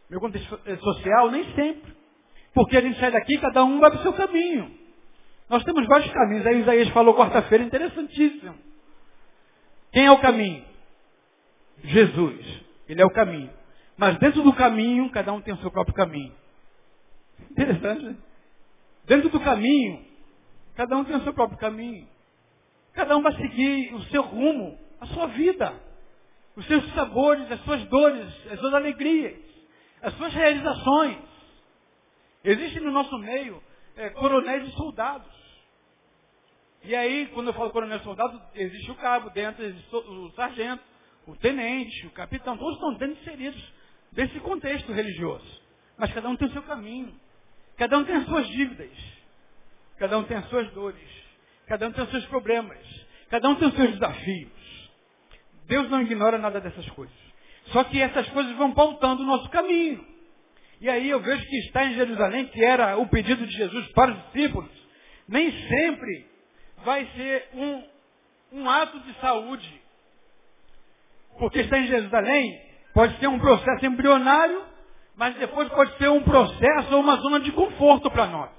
[0.10, 1.96] Meu contexto eh, social, nem sempre.
[2.54, 4.72] Porque a gente sai daqui, cada um vai para o seu caminho.
[5.50, 6.46] Nós temos vários caminhos.
[6.46, 8.56] Aí Isaías falou quarta-feira, interessantíssimo.
[9.92, 10.64] Quem é o caminho?
[11.84, 12.62] Jesus.
[12.88, 13.50] Ele é o caminho.
[13.98, 16.34] Mas dentro do caminho, cada um tem o seu próprio caminho.
[17.50, 18.16] Interessante, né?
[19.06, 20.06] Dentro do caminho,
[20.76, 22.08] cada um tem o seu próprio caminho.
[22.94, 25.74] Cada um vai seguir o seu rumo, a sua vida.
[26.56, 29.40] Os seus sabores, as suas dores, as suas alegrias,
[30.02, 31.18] as suas realizações.
[32.44, 33.62] Existem no nosso meio
[33.96, 35.32] é, coronéis e soldados.
[36.84, 40.84] E aí, quando eu falo coronel e soldado, existe o cabo dentro, existe o sargento,
[41.28, 43.74] o tenente, o capitão, todos estão dentro inseridos
[44.12, 45.62] desse contexto religioso.
[45.98, 47.14] Mas cada um tem o seu caminho.
[47.82, 48.92] Cada um tem as suas dívidas.
[49.98, 51.02] Cada um tem as suas dores.
[51.66, 52.78] Cada um tem os seus problemas.
[53.28, 54.92] Cada um tem os seus desafios.
[55.66, 57.16] Deus não ignora nada dessas coisas.
[57.72, 60.06] Só que essas coisas vão pautando o nosso caminho.
[60.80, 64.12] E aí eu vejo que está em Jerusalém, que era o pedido de Jesus para
[64.12, 64.70] os discípulos,
[65.28, 66.28] nem sempre
[66.86, 67.84] vai ser um,
[68.60, 69.82] um ato de saúde.
[71.40, 72.62] Porque estar em Jerusalém
[72.94, 74.70] pode ser um processo embrionário,
[75.16, 78.50] mas depois pode ser um processo ou uma zona de conforto para nós.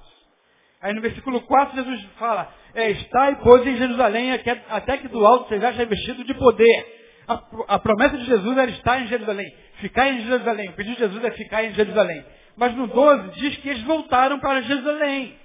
[0.81, 4.31] Aí no versículo 4 Jesus fala, é, estai, pois, em Jerusalém,
[4.69, 7.03] até que do alto seja revestido de poder.
[7.27, 7.41] A,
[7.75, 10.69] a, promessa de Jesus era estar em Jerusalém, ficar em Jerusalém.
[10.69, 12.25] O pedido de Jesus é ficar em Jerusalém.
[12.57, 15.37] Mas no 12 diz que eles voltaram para Jerusalém.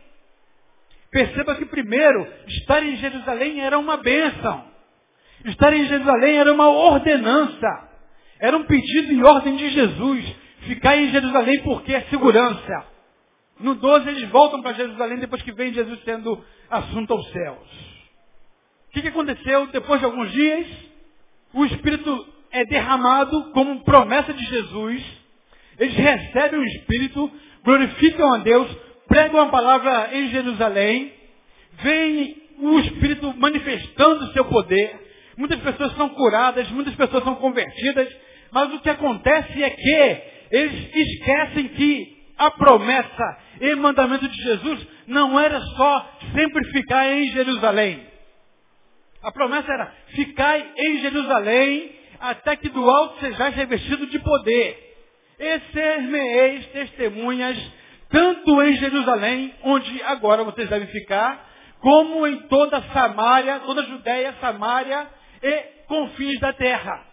[1.11, 4.65] Perceba que primeiro, estar em Jerusalém era uma bênção.
[5.45, 7.89] Estar em Jerusalém era uma ordenança.
[8.41, 10.37] Era um pedido e ordem de Jesus.
[10.69, 12.87] Ficar em Jerusalém porque é segurança.
[13.59, 17.69] No 12 eles voltam para Jerusalém depois que vem Jesus sendo assunto aos céus.
[18.89, 19.67] O que, que aconteceu?
[19.69, 20.67] Depois de alguns dias,
[21.55, 25.03] o Espírito é derramado como promessa de Jesus.
[25.79, 27.33] Eles recebem o Espírito,
[27.65, 28.69] glorificam a Deus,
[29.09, 31.15] pregam a palavra em Jerusalém,
[31.83, 35.09] vem o Espírito manifestando o seu poder.
[35.35, 38.15] Muitas pessoas são curadas, muitas pessoas são convertidas,
[38.51, 44.87] mas o que acontece é que eles esquecem que a promessa e mandamento de Jesus
[45.07, 48.07] não era só sempre ficar em Jerusalém.
[49.23, 54.85] A promessa era, ficai em Jerusalém até que do alto sejais revestido de poder.
[55.39, 57.57] E ser-me-eis testemunhas,
[58.11, 61.47] tanto em Jerusalém, onde agora vocês devem ficar,
[61.81, 65.07] como em toda Samaria, toda Judéia, Samaria
[65.43, 67.07] e confins da terra.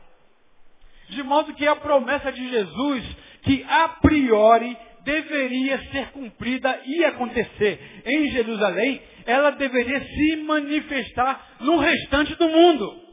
[1.10, 7.80] De modo que a promessa de Jesus, que a priori deveria ser cumprida e acontecer
[8.06, 13.06] em Jerusalém, ela deveria se manifestar no restante do mundo.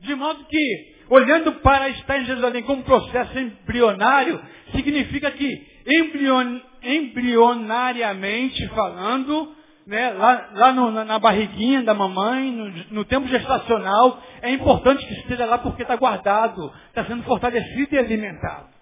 [0.00, 4.40] De modo que, olhando para estar em Jerusalém como processo embrionário,
[4.72, 9.54] significa que, embrion, embrionariamente falando,
[9.86, 15.14] né, lá, lá no, na barriguinha da mamãe, no, no, tempo gestacional, é importante que
[15.14, 18.73] esteja lá porque está guardado, está sendo fortalecido e alimentado.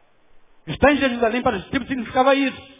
[0.66, 2.72] Estar em Jerusalém para esse tempo significava isso.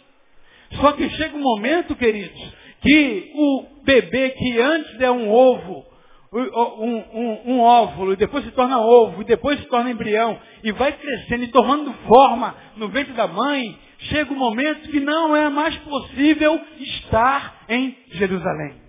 [0.79, 5.85] Só que chega um momento, queridos, que o bebê que antes é um ovo,
[6.31, 10.71] um, um, um, óvulo, e depois se torna ovo, e depois se torna embrião, e
[10.71, 15.49] vai crescendo e tomando forma no ventre da mãe, chega um momento que não é
[15.49, 18.81] mais possível estar em Jerusalém.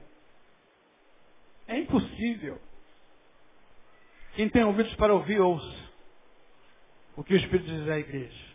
[1.69, 2.59] É impossível.
[4.37, 5.85] Quem tem ouvidos para ouvir, ouça
[7.17, 8.54] o que o Espírito diz à igreja.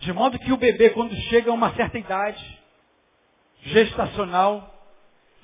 [0.00, 2.58] De modo que o bebê, quando chega a uma certa idade
[3.62, 4.74] gestacional,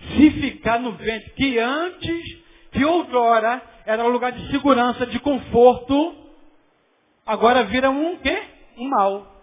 [0.01, 2.39] se ficar no ventre, que antes,
[2.73, 6.17] que outrora, era um lugar de segurança, de conforto,
[7.27, 8.43] agora vira um quê?
[8.79, 9.43] Um mal.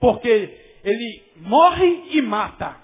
[0.00, 2.76] Porque ele morre e mata.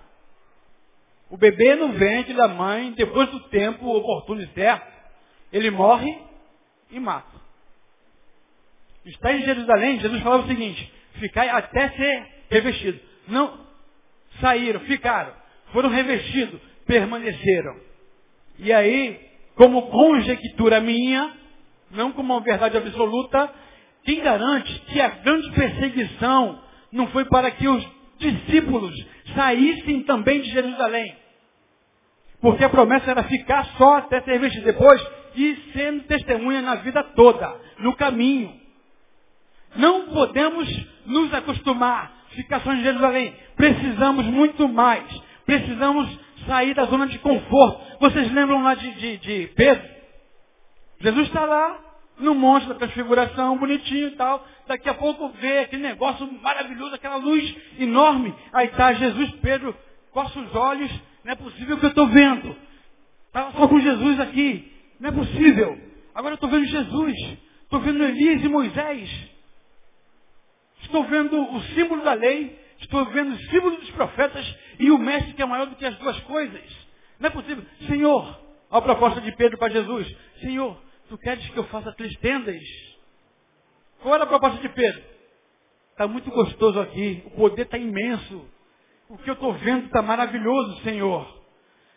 [1.28, 4.86] O bebê no ventre da mãe, depois do tempo oportuno e certo,
[5.52, 6.16] ele morre
[6.92, 7.34] e mata.
[9.04, 13.00] Está em Jerusalém, Jesus falava o seguinte, ficai até ser revestido.
[13.28, 13.66] Não
[14.40, 15.32] saíram, ficaram,
[15.72, 17.76] foram revestidos, permaneceram.
[18.58, 19.20] E aí,
[19.54, 21.32] como conjectura minha,
[21.90, 23.52] não como uma verdade absoluta,
[24.04, 27.86] quem garante que a grande perseguição não foi para que os
[28.18, 28.94] discípulos
[29.34, 31.16] saíssem também de Jerusalém?
[32.40, 37.02] Porque a promessa era ficar só até ser vestido depois e sendo testemunha na vida
[37.14, 38.65] toda, no caminho.
[39.78, 40.68] Não podemos
[41.06, 43.34] nos acostumar, ficar só em Jerusalém.
[43.56, 45.04] Precisamos muito mais.
[45.44, 47.80] Precisamos sair da zona de conforto.
[48.00, 49.96] Vocês lembram lá de, de, de Pedro?
[51.00, 51.78] Jesus está lá,
[52.18, 54.46] no monte da transfiguração, bonitinho e tal.
[54.66, 58.34] Daqui a pouco vê aquele negócio maravilhoso, aquela luz enorme.
[58.52, 59.76] Aí está Jesus, Pedro,
[60.10, 60.90] coça os olhos.
[61.24, 62.56] Não é possível que eu estou vendo.
[63.26, 64.72] Estava só com Jesus aqui.
[64.98, 65.78] Não é possível.
[66.14, 67.38] Agora eu estou vendo Jesus.
[67.64, 69.35] Estou vendo Elias e Moisés.
[70.86, 75.34] Estou vendo o símbolo da lei, estou vendo o símbolo dos profetas e o mestre
[75.34, 76.62] que é maior do que as duas coisas.
[77.18, 77.64] Não é possível.
[77.88, 82.60] Senhor, a proposta de Pedro para Jesus, Senhor, tu queres que eu faça três tendas?
[84.00, 85.02] Qual era a proposta de Pedro?
[85.90, 88.48] Está muito gostoso aqui, o poder está imenso.
[89.08, 91.36] O que eu estou vendo está maravilhoso, Senhor.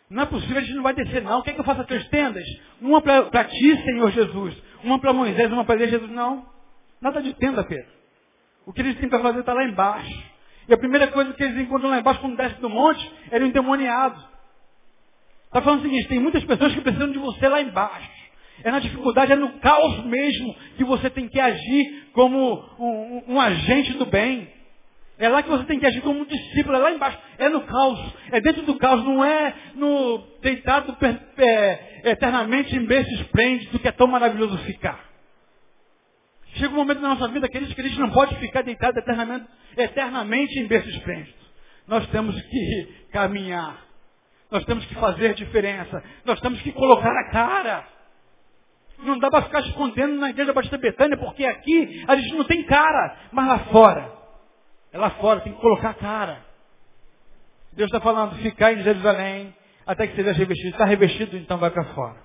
[0.08, 1.42] Não é possível, a gente não vai descer não.
[1.42, 2.44] Quer que eu faça três tendas?
[2.80, 4.56] Uma para ti, Senhor Jesus.
[4.82, 6.10] Uma para Moisés, uma para Jesus.
[6.10, 6.44] Não.
[7.00, 7.99] Nada de tenda, Pedro.
[8.70, 10.22] O que eles têm para fazer está lá embaixo.
[10.68, 13.46] E a primeira coisa que eles encontram lá embaixo quando desce do monte era o
[13.48, 14.22] endemoniado.
[15.46, 18.08] Está falando o seguinte, tem muitas pessoas que precisam de você lá embaixo.
[18.62, 23.34] É na dificuldade, é no caos mesmo que você tem que agir como um, um,
[23.34, 24.48] um agente do bem.
[25.18, 27.18] É lá que você tem que agir como um discípulo, é lá embaixo.
[27.38, 28.14] É no caos.
[28.30, 30.96] É dentro do caos, não é no deitado
[31.38, 35.09] é, eternamente em berço esplêndido que é tão maravilhoso ficar.
[36.54, 39.46] Chega um momento na nossa vida, queridos, que a gente não pode ficar deitado eternamente,
[39.76, 41.38] eternamente em berço esplêndido.
[41.86, 43.86] Nós temos que caminhar.
[44.50, 46.02] Nós temos que fazer diferença.
[46.24, 47.84] Nós temos que colocar a cara.
[48.98, 52.64] Não dá para ficar escondendo na igreja Batista Betânia, porque aqui a gente não tem
[52.64, 54.12] cara, mas lá fora.
[54.92, 56.44] É lá fora, tem que colocar a cara.
[57.72, 59.54] Deus está falando, ficar em Jerusalém
[59.86, 60.70] até que seja revestido.
[60.70, 62.16] Está revestido, então vai para fora.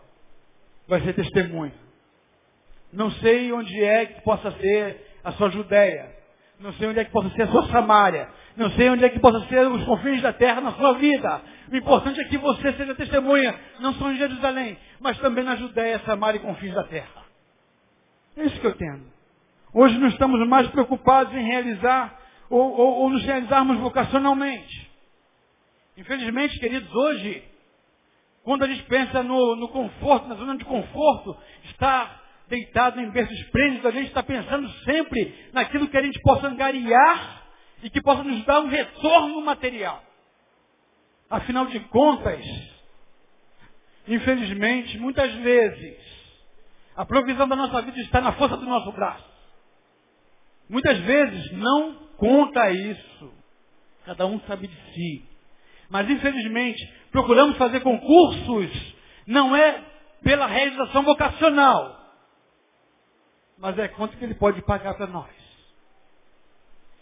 [0.87, 1.84] Vai ser testemunho.
[2.95, 6.15] Não sei onde é que possa ser a sua Judéia.
[6.59, 8.29] Não sei onde é que possa ser a sua Samária.
[8.55, 11.41] Não sei onde é que possa ser os confins da terra na sua vida.
[11.69, 15.99] O importante é que você seja testemunha, não só em Jerusalém, mas também na Judéia,
[16.05, 17.25] Samária e confins da terra.
[18.37, 19.03] É isso que eu entendo.
[19.73, 22.17] Hoje não estamos mais preocupados em realizar
[22.49, 24.89] ou, ou, ou nos realizarmos vocacionalmente.
[25.97, 27.43] Infelizmente, queridos, hoje,
[28.43, 31.35] quando a gente pensa no, no conforto, na zona de conforto,
[31.65, 36.47] está deitado em berço esplêndido, a gente está pensando sempre naquilo que a gente possa
[36.47, 37.43] angariar
[37.83, 40.03] e que possa nos dar um retorno material.
[41.29, 42.45] Afinal de contas,
[44.07, 45.97] infelizmente, muitas vezes,
[46.95, 49.25] a provisão da nossa vida está na força do nosso braço.
[50.69, 53.33] Muitas vezes não conta isso.
[54.05, 55.25] Cada um sabe de si.
[55.89, 56.81] Mas infelizmente,
[57.11, 58.95] procuramos fazer concursos,
[59.27, 59.83] não é
[60.23, 62.04] pela realização vocacional,
[63.57, 65.29] mas é quanto que ele pode pagar para nós.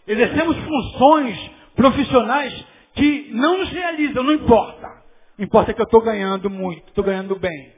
[0.07, 5.03] Exercemos funções profissionais que não nos realizam, não importa.
[5.39, 7.73] Importa que eu estou ganhando muito, estou ganhando bem.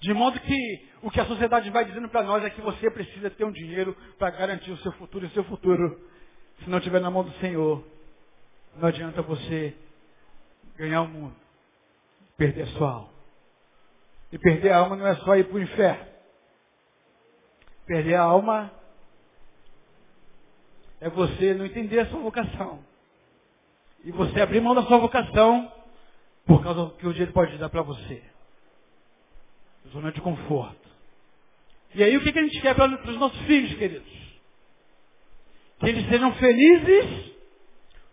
[0.00, 3.30] De modo que o que a sociedade vai dizendo para nós é que você precisa
[3.30, 5.24] ter um dinheiro para garantir o seu futuro.
[5.24, 6.00] E o seu futuro,
[6.62, 7.84] se não estiver na mão do Senhor,
[8.76, 9.74] não adianta você
[10.76, 11.36] ganhar o mundo,
[12.36, 13.12] perder a sua alma.
[14.32, 16.11] E perder a alma não é só ir para o inferno.
[17.86, 18.70] Perder a alma
[21.00, 22.80] é você não entender a sua vocação.
[24.04, 25.70] E você abrir mão da sua vocação
[26.46, 28.22] por causa do que o dinheiro pode dar para você
[29.90, 30.76] zona de conforto.
[31.94, 34.10] E aí o que, que a gente quer para os nossos filhos, queridos?
[35.78, 37.32] Que eles sejam felizes,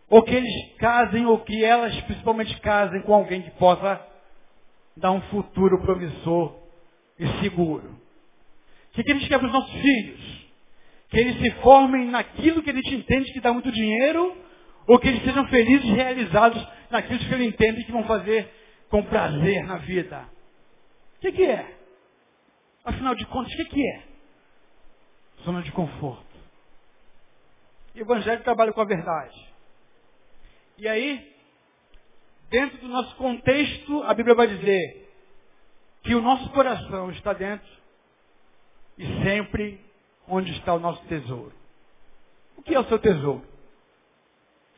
[0.09, 4.05] ou que eles casem, ou que elas principalmente casem com alguém que possa
[4.97, 6.55] dar um futuro promissor
[7.17, 7.95] e seguro.
[8.99, 10.49] Que, que a gente quer para os nossos filhos?
[11.09, 14.35] Que eles se formem naquilo que a gente entende que dá muito dinheiro,
[14.85, 18.51] ou que eles sejam felizes e realizados naquilo que ele entende que vão fazer
[18.89, 20.27] com prazer na vida.
[21.15, 21.77] O que, que é?
[22.83, 24.03] Afinal de contas, o que, que é?
[25.45, 26.25] Zona de conforto.
[27.95, 29.47] O Evangelho trabalha com a verdade.
[30.77, 31.35] E aí,
[32.49, 35.09] dentro do nosso contexto, a Bíblia vai dizer
[36.03, 37.78] que o nosso coração está dentro
[38.99, 39.79] e sempre
[40.27, 41.53] onde está o nosso tesouro.
[42.57, 43.41] O que é o seu tesouro?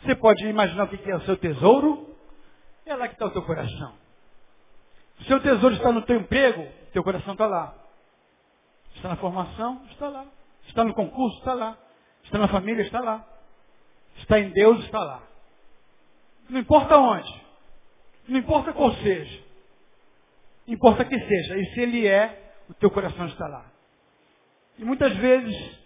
[0.01, 2.15] Você pode imaginar o que é o seu tesouro?
[2.85, 3.93] É lá que está o seu coração.
[5.19, 7.75] O seu tesouro está no teu emprego, teu coração está lá.
[8.95, 10.25] Está na formação, está lá.
[10.67, 11.77] Está no concurso, está lá.
[12.23, 13.25] Está na família, está lá.
[14.17, 15.23] Está em Deus, está lá.
[16.47, 17.45] Não importa onde.
[18.27, 19.43] Não importa qual seja.
[20.67, 21.57] Importa que seja.
[21.57, 23.70] E se ele é, o teu coração está lá.
[24.81, 25.77] E muitas vezes,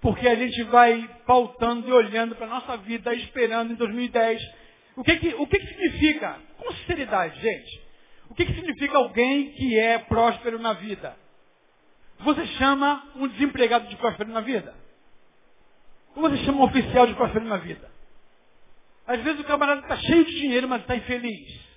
[0.00, 4.40] porque a gente vai pautando e olhando para a nossa vida, esperando em 2010,
[4.94, 6.38] o que que, o que, que significa?
[6.56, 7.82] Com sinceridade, gente.
[8.28, 11.16] O que, que significa alguém que é próspero na vida?
[12.20, 14.76] Você chama um desempregado de próspero na vida?
[16.14, 17.90] Ou você chama um oficial de próspero na vida?
[19.08, 21.69] Às vezes o camarada está cheio de dinheiro, mas está infeliz.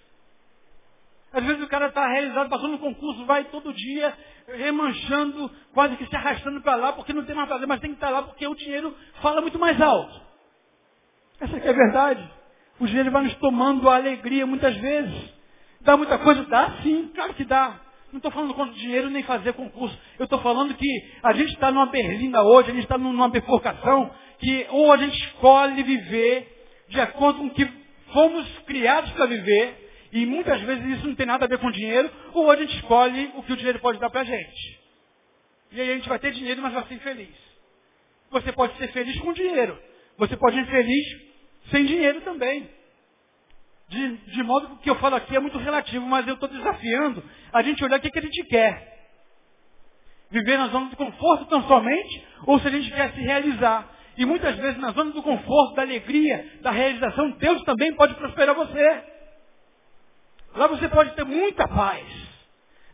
[1.34, 4.14] Às vezes o cara está realizado, passando no concurso, vai todo dia
[4.48, 7.96] remanchando, quase que se arrastando para lá, porque não tem mais fazer, mas tem que
[7.96, 10.22] estar tá lá porque o dinheiro fala muito mais alto.
[11.42, 12.30] Essa é a verdade.
[12.80, 15.34] O dinheiro vai nos tomando a alegria muitas vezes.
[15.82, 16.44] Dá muita coisa?
[16.46, 17.80] Dá sim, claro que dá.
[18.12, 19.98] Não estou falando contra dinheiro nem fazer concurso.
[20.20, 24.12] Eu estou falando que a gente está numa berlinda hoje, a gente está numa bifurcação
[24.38, 27.68] que ou a gente escolhe viver de acordo com o que
[28.14, 29.83] fomos criados para viver,
[30.14, 33.32] e muitas vezes isso não tem nada a ver com dinheiro, ou a gente escolhe
[33.36, 34.80] o que o dinheiro pode dar para a gente.
[35.72, 37.36] E aí a gente vai ter dinheiro, mas vai ser infeliz.
[38.30, 39.76] Você pode ser feliz com dinheiro.
[40.20, 41.05] Você pode ser feliz
[41.72, 42.70] sem dinheiro também.
[43.89, 46.47] De, de modo que o que eu falo aqui é muito relativo, mas eu estou
[46.47, 48.93] desafiando a gente olhar o que, que a gente quer.
[50.30, 53.89] Viver na zona do conforto tão somente, ou se a gente quer se realizar.
[54.16, 58.53] E muitas vezes na zona do conforto, da alegria, da realização, Deus também pode prosperar
[58.53, 59.12] você.
[60.56, 62.06] Lá você pode ter muita paz.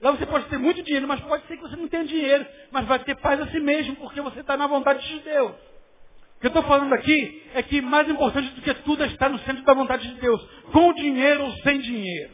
[0.01, 2.85] Lá você pode ter muito dinheiro, mas pode ser que você não tenha dinheiro, mas
[2.87, 5.51] vai ter paz a si mesmo, porque você está na vontade de Deus.
[5.51, 9.27] O que eu estou falando aqui é que mais importante do que tudo é estar
[9.27, 10.41] no centro da vontade de Deus,
[10.71, 12.33] com dinheiro ou sem dinheiro.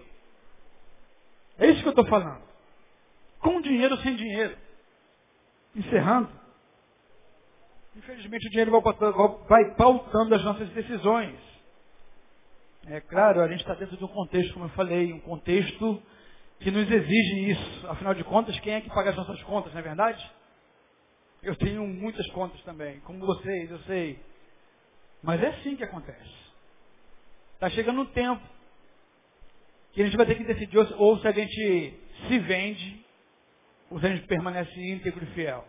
[1.57, 2.43] É isso que eu estou falando.
[3.39, 4.55] Com dinheiro ou sem dinheiro.
[5.75, 6.29] Encerrando.
[7.95, 8.71] Infelizmente o dinheiro
[9.49, 11.54] vai pautando as nossas decisões.
[12.87, 16.01] É claro, a gente está dentro de um contexto, como eu falei, um contexto
[16.59, 17.87] que nos exige isso.
[17.87, 20.31] Afinal de contas, quem é que paga as nossas contas, não é verdade?
[21.41, 24.19] Eu tenho muitas contas também, como vocês, eu sei.
[25.23, 26.35] Mas é assim que acontece.
[27.55, 28.43] Está chegando um tempo
[29.93, 33.03] que a gente vai ter que decidir ou se a gente se vende,
[33.89, 35.65] ou se a gente permanece íntegro e fiel.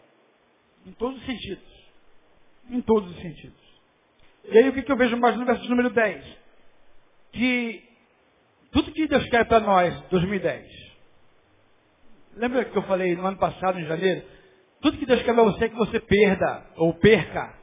[0.85, 1.87] Em todos os sentidos.
[2.69, 3.67] Em todos os sentidos.
[4.45, 6.46] E aí o que, que eu vejo mais no verso número 10?
[7.37, 7.85] Que
[8.73, 10.67] tudo que Deus quer para nós, 2010.
[12.35, 14.25] Lembra que eu falei no ano passado, em janeiro?
[14.81, 17.55] Tudo que Deus quer para você é que você perda, ou perca.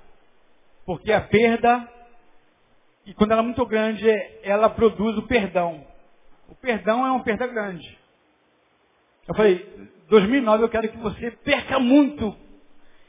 [0.86, 1.90] Porque a perda,
[3.08, 4.08] e quando ela é muito grande,
[4.44, 5.84] ela produz o perdão.
[6.50, 7.98] O perdão é uma perda grande.
[9.28, 12.36] Eu falei, 2009 eu quero que você perca muito.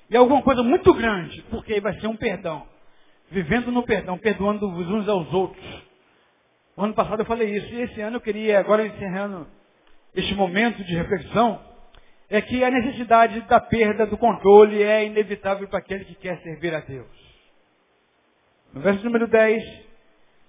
[0.09, 2.67] E alguma coisa muito grande, porque vai ser um perdão.
[3.31, 5.94] Vivendo no perdão, perdoando os uns aos outros.
[6.77, 9.47] O ano passado eu falei isso, e esse ano eu queria, agora encerrando
[10.15, 11.61] este momento de reflexão,
[12.29, 16.75] é que a necessidade da perda do controle é inevitável para aquele que quer servir
[16.75, 17.07] a Deus.
[18.73, 19.63] No verso número 10,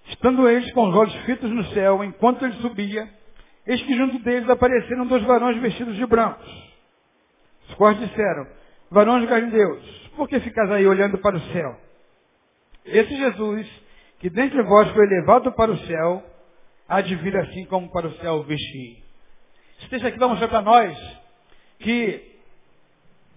[0.08, 3.08] estando eles com os olhos fitos no céu, enquanto ele subia,
[3.66, 6.74] eis que junto deles apareceram dois varões vestidos de brancos.
[7.68, 8.48] Os quais disseram,
[8.90, 11.78] varões galileus, por que ficais aí olhando para o céu?
[12.84, 13.85] Esse Jesus,
[14.18, 16.24] que dentre vós foi levado para o céu,
[16.88, 19.04] há de vir assim como para o céu vestir.
[19.78, 20.96] Esse texto aqui vai mostrar para nós
[21.78, 22.36] que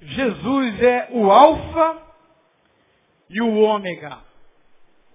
[0.02, 2.02] Jesus é o alfa
[3.30, 4.20] e o ômega.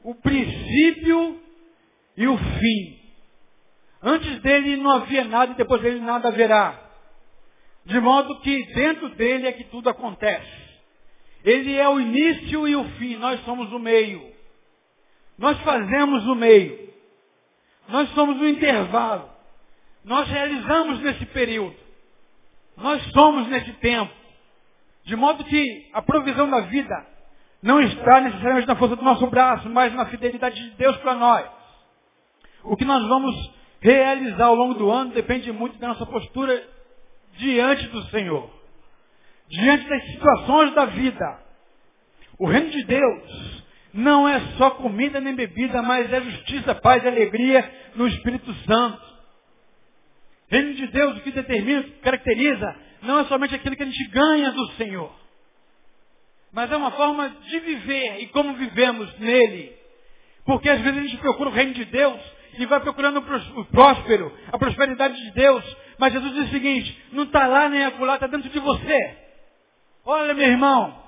[0.02, 1.40] O princípio
[2.16, 3.00] e o fim.
[4.02, 6.78] Antes dele não havia nada e depois dele nada haverá.
[7.86, 10.64] De modo que dentro dele é que tudo acontece.
[11.42, 14.33] Ele é o início e o fim, nós somos o meio.
[15.38, 16.92] Nós fazemos o meio.
[17.88, 19.28] Nós somos o intervalo.
[20.04, 21.76] Nós realizamos nesse período.
[22.76, 24.12] Nós somos nesse tempo.
[25.04, 27.06] De modo que a provisão da vida
[27.62, 31.46] não está necessariamente na força do nosso braço, mas na fidelidade de Deus para nós.
[32.62, 33.34] O que nós vamos
[33.80, 36.66] realizar ao longo do ano depende muito da nossa postura
[37.36, 38.50] diante do Senhor.
[39.48, 41.38] Diante das situações da vida.
[42.38, 43.53] O reino de Deus
[43.94, 49.00] não é só comida nem bebida, mas é justiça, paz e alegria no Espírito Santo.
[50.48, 54.50] Reino de Deus, o que determina, caracteriza, não é somente aquilo que a gente ganha
[54.50, 55.14] do Senhor,
[56.52, 59.72] mas é uma forma de viver e como vivemos nele.
[60.44, 62.20] Porque às vezes a gente procura o reino de Deus
[62.58, 65.76] e vai procurando o próspero, a prosperidade de Deus.
[65.98, 69.16] Mas Jesus diz o seguinte, não está lá nem acolá, está dentro de você.
[70.04, 71.03] Olha, meu irmão,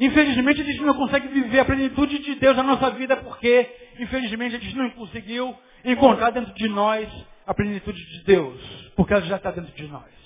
[0.00, 4.56] infelizmente a gente não consegue viver a plenitude de Deus na nossa vida porque, infelizmente,
[4.56, 7.08] a gente não conseguiu encontrar dentro de nós
[7.46, 10.20] a plenitude de Deus, porque ela já está dentro de nós.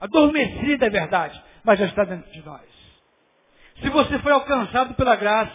[0.00, 2.62] Adormecida é verdade, mas já está dentro de nós.
[3.82, 5.52] Se você foi alcançado pela graça,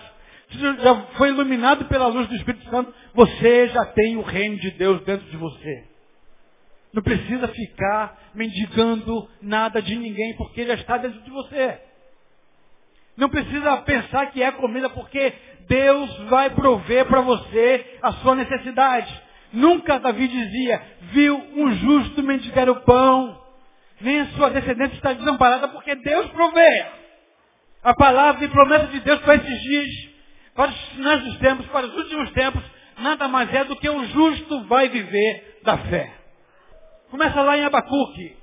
[0.51, 4.71] se já foi iluminado pela luz do Espírito Santo, você já tem o reino de
[4.71, 5.87] Deus dentro de você.
[6.93, 11.79] Não precisa ficar mendigando nada de ninguém, porque já está dentro de você.
[13.17, 15.33] Não precisa pensar que é comida, porque
[15.67, 19.23] Deus vai prover para você a sua necessidade.
[19.53, 20.81] Nunca Davi dizia,
[21.13, 23.41] viu um justo mendigar o pão,
[24.01, 26.85] nem a sua descendência está desamparada, porque Deus provê.
[27.83, 30.09] A palavra e promessa de Deus para esses dias,
[30.53, 32.63] para os finais dos tempos, para os últimos tempos,
[32.97, 36.11] nada mais é do que o justo vai viver da fé.
[37.09, 38.35] Começa lá em Abacuque.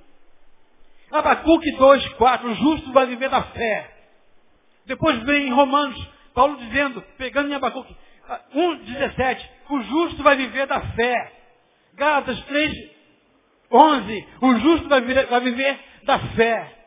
[1.11, 3.92] Abacuque 2, 4, o justo vai viver da fé.
[4.87, 7.97] Depois vem em Romanos, Paulo dizendo, pegando em Abacuque,
[8.55, 11.33] 1,17, o justo vai viver da fé.
[11.95, 12.91] Gálatas 3,
[13.71, 16.79] 11, o justo vai viver, vai viver da fé.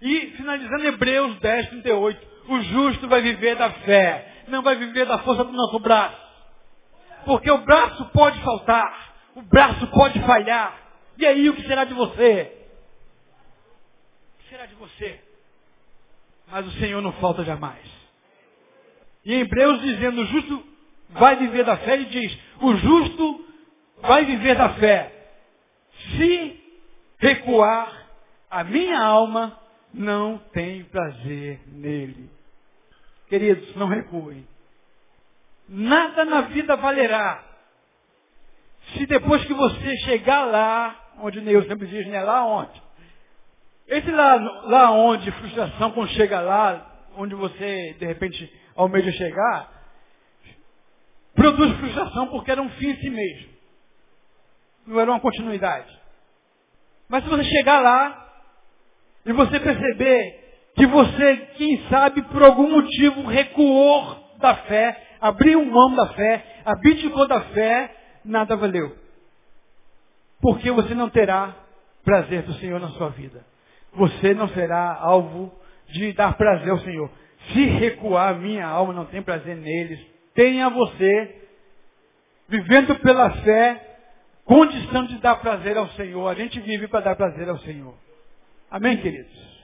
[0.00, 5.18] E finalizando Hebreus 10, 38, o justo vai viver da fé, não vai viver da
[5.18, 6.26] força do nosso braço.
[7.24, 10.76] Porque o braço pode faltar, o braço pode falhar.
[11.18, 12.52] E aí o que será de você?
[14.34, 15.25] O que será de você?
[16.48, 17.84] Mas o Senhor não falta jamais.
[19.24, 20.62] E em Hebreus dizendo, o justo
[21.10, 23.46] vai viver da fé, ele diz, o justo
[24.02, 25.12] vai viver da fé.
[26.16, 26.60] Se
[27.18, 28.06] recuar,
[28.50, 29.58] a minha alma
[29.92, 32.30] não tem prazer nele.
[33.28, 34.46] Queridos, não recuem.
[35.68, 37.44] Nada na vida valerá.
[38.92, 42.22] Se depois que você chegar lá, onde Neil sempre diz, né?
[42.22, 42.85] Lá onde?
[43.88, 44.34] Esse lá,
[44.64, 49.70] lá onde, frustração, quando chega lá, onde você, de repente, almeja chegar,
[51.34, 53.48] produz frustração porque era um fim em si mesmo.
[54.86, 55.96] Não era uma continuidade.
[57.08, 58.26] Mas se você chegar lá
[59.24, 65.94] e você perceber que você, quem sabe, por algum motivo recuou da fé, abriu mão
[65.94, 68.96] da fé, abdicou da fé, nada valeu.
[70.40, 71.54] Porque você não terá
[72.04, 73.44] prazer do Senhor na sua vida.
[73.96, 75.52] Você não será alvo
[75.88, 77.10] de dar prazer ao Senhor.
[77.52, 80.00] Se recuar, minha alma não tem prazer neles.
[80.34, 81.42] Tenha você,
[82.48, 83.98] vivendo pela fé,
[84.44, 86.28] condição de dar prazer ao Senhor.
[86.28, 87.94] A gente vive para dar prazer ao Senhor.
[88.70, 89.56] Amém, queridos?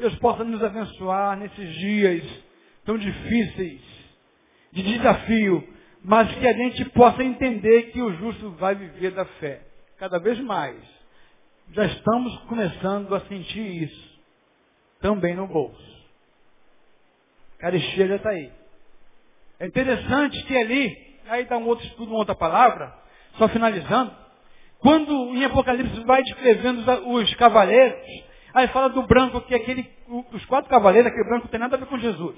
[0.00, 2.24] Deus possa nos abençoar nesses dias
[2.84, 3.80] tão difíceis,
[4.72, 5.68] de desafio,
[6.02, 9.60] mas que a gente possa entender que o justo vai viver da fé.
[9.98, 10.76] Cada vez mais.
[11.70, 14.12] Já estamos começando a sentir isso.
[15.00, 15.92] Também no bolso.
[17.58, 18.52] Caristia já está aí.
[19.60, 22.92] É interessante que ali, aí dá um outro estudo, uma outra palavra,
[23.38, 24.12] só finalizando,
[24.80, 28.00] quando em Apocalipse vai descrevendo os, os cavaleiros,
[28.52, 29.88] aí fala do branco, que aquele,
[30.32, 32.36] os quatro cavaleiros, aquele branco tem nada a ver com Jesus.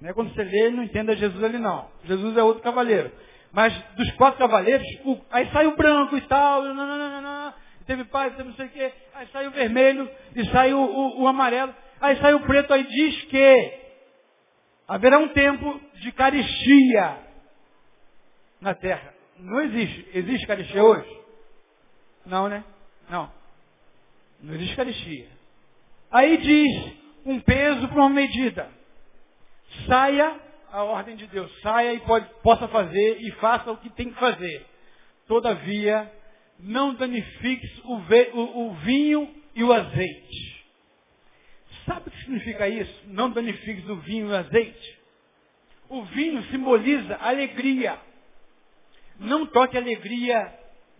[0.00, 0.12] Né?
[0.12, 1.88] Quando você lê, não entenda Jesus ali não.
[2.04, 3.10] Jesus é outro cavaleiro.
[3.52, 7.54] Mas dos quatro cavaleiros, o, aí sai o branco e tal, não,
[7.88, 11.26] teve paz, teve não sei o quê, aí sai o vermelho e sai o, o,
[11.26, 13.80] amarelo, aí sai o preto, aí diz que
[14.86, 17.18] haverá um tempo de caristia
[18.60, 19.14] na terra.
[19.38, 20.06] Não existe.
[20.12, 21.20] Existe caristia hoje?
[22.26, 22.62] Não, né?
[23.08, 23.32] Não.
[24.42, 25.28] Não existe caristia.
[26.10, 26.92] Aí diz
[27.24, 28.68] um peso para uma medida.
[29.86, 30.38] Saia
[30.70, 31.50] a ordem de Deus.
[31.62, 34.66] Saia e pode, possa fazer e faça o que tem que fazer.
[35.26, 36.12] Todavia,
[36.58, 40.64] não danifique o, o, o vinho e o azeite.
[41.86, 43.02] Sabe o que significa isso?
[43.06, 44.98] Não danifique o vinho e o azeite.
[45.88, 47.98] O vinho simboliza alegria.
[49.18, 50.54] Não toque a alegria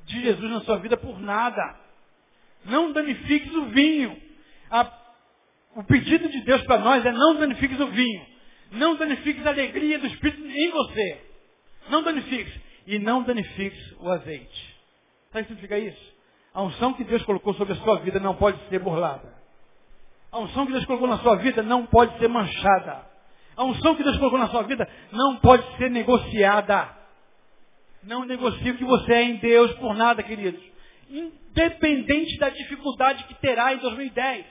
[0.07, 1.79] de Jesus na sua vida por nada.
[2.65, 4.21] Não danifique o vinho.
[4.71, 4.91] A,
[5.77, 8.27] o pedido de Deus para nós é não danifique o vinho.
[8.73, 11.21] Não danifiques a alegria do Espírito em você.
[11.91, 12.55] Não danifiques.
[12.87, 14.78] E não danifiques o azeite.
[15.39, 16.19] Sabe o que significa isso?
[16.53, 19.33] A unção que Deus colocou sobre a sua vida não pode ser burlada.
[20.33, 23.07] A unção que Deus colocou na sua vida não pode ser manchada.
[23.57, 26.97] A unção que Deus colocou na sua vida não pode ser negociada.
[28.03, 30.61] Não negocie o que você é em Deus por nada, queridos.
[31.09, 34.47] Independente da dificuldade que terá em 2010.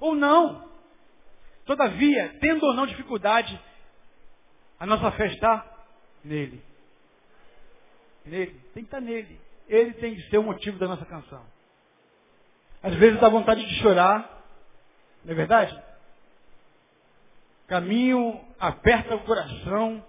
[0.00, 0.68] Ou não.
[1.64, 3.58] Todavia, tendo ou não dificuldade,
[4.78, 5.64] a nossa fé está
[6.24, 6.62] nele.
[8.24, 8.60] Nele.
[8.74, 9.43] Tem que estar nele.
[9.68, 11.42] Ele tem que ser o motivo da nossa canção.
[12.82, 14.42] Às vezes dá vontade de chorar,
[15.24, 15.82] não é verdade?
[17.66, 20.04] Caminho aperta o coração,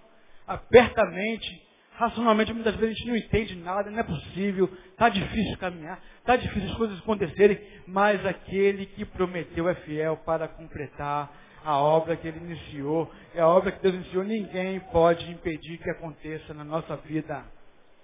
[0.46, 1.66] aperta a mente.
[1.94, 6.36] Racionalmente, muitas vezes a gente não entende nada, não é possível, está difícil caminhar, está
[6.36, 11.32] difícil as coisas acontecerem, mas aquele que prometeu é fiel para completar
[11.64, 15.88] a obra que ele iniciou, é a obra que Deus iniciou, ninguém pode impedir que
[15.88, 17.42] aconteça na nossa vida.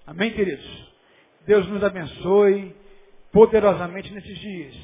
[0.07, 0.92] Amém, queridos?
[1.47, 2.75] Deus nos abençoe
[3.33, 4.75] poderosamente nesses dias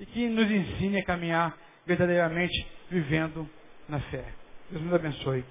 [0.00, 3.48] e que nos ensine a caminhar verdadeiramente vivendo
[3.88, 4.24] na fé.
[4.70, 5.44] Deus nos abençoe.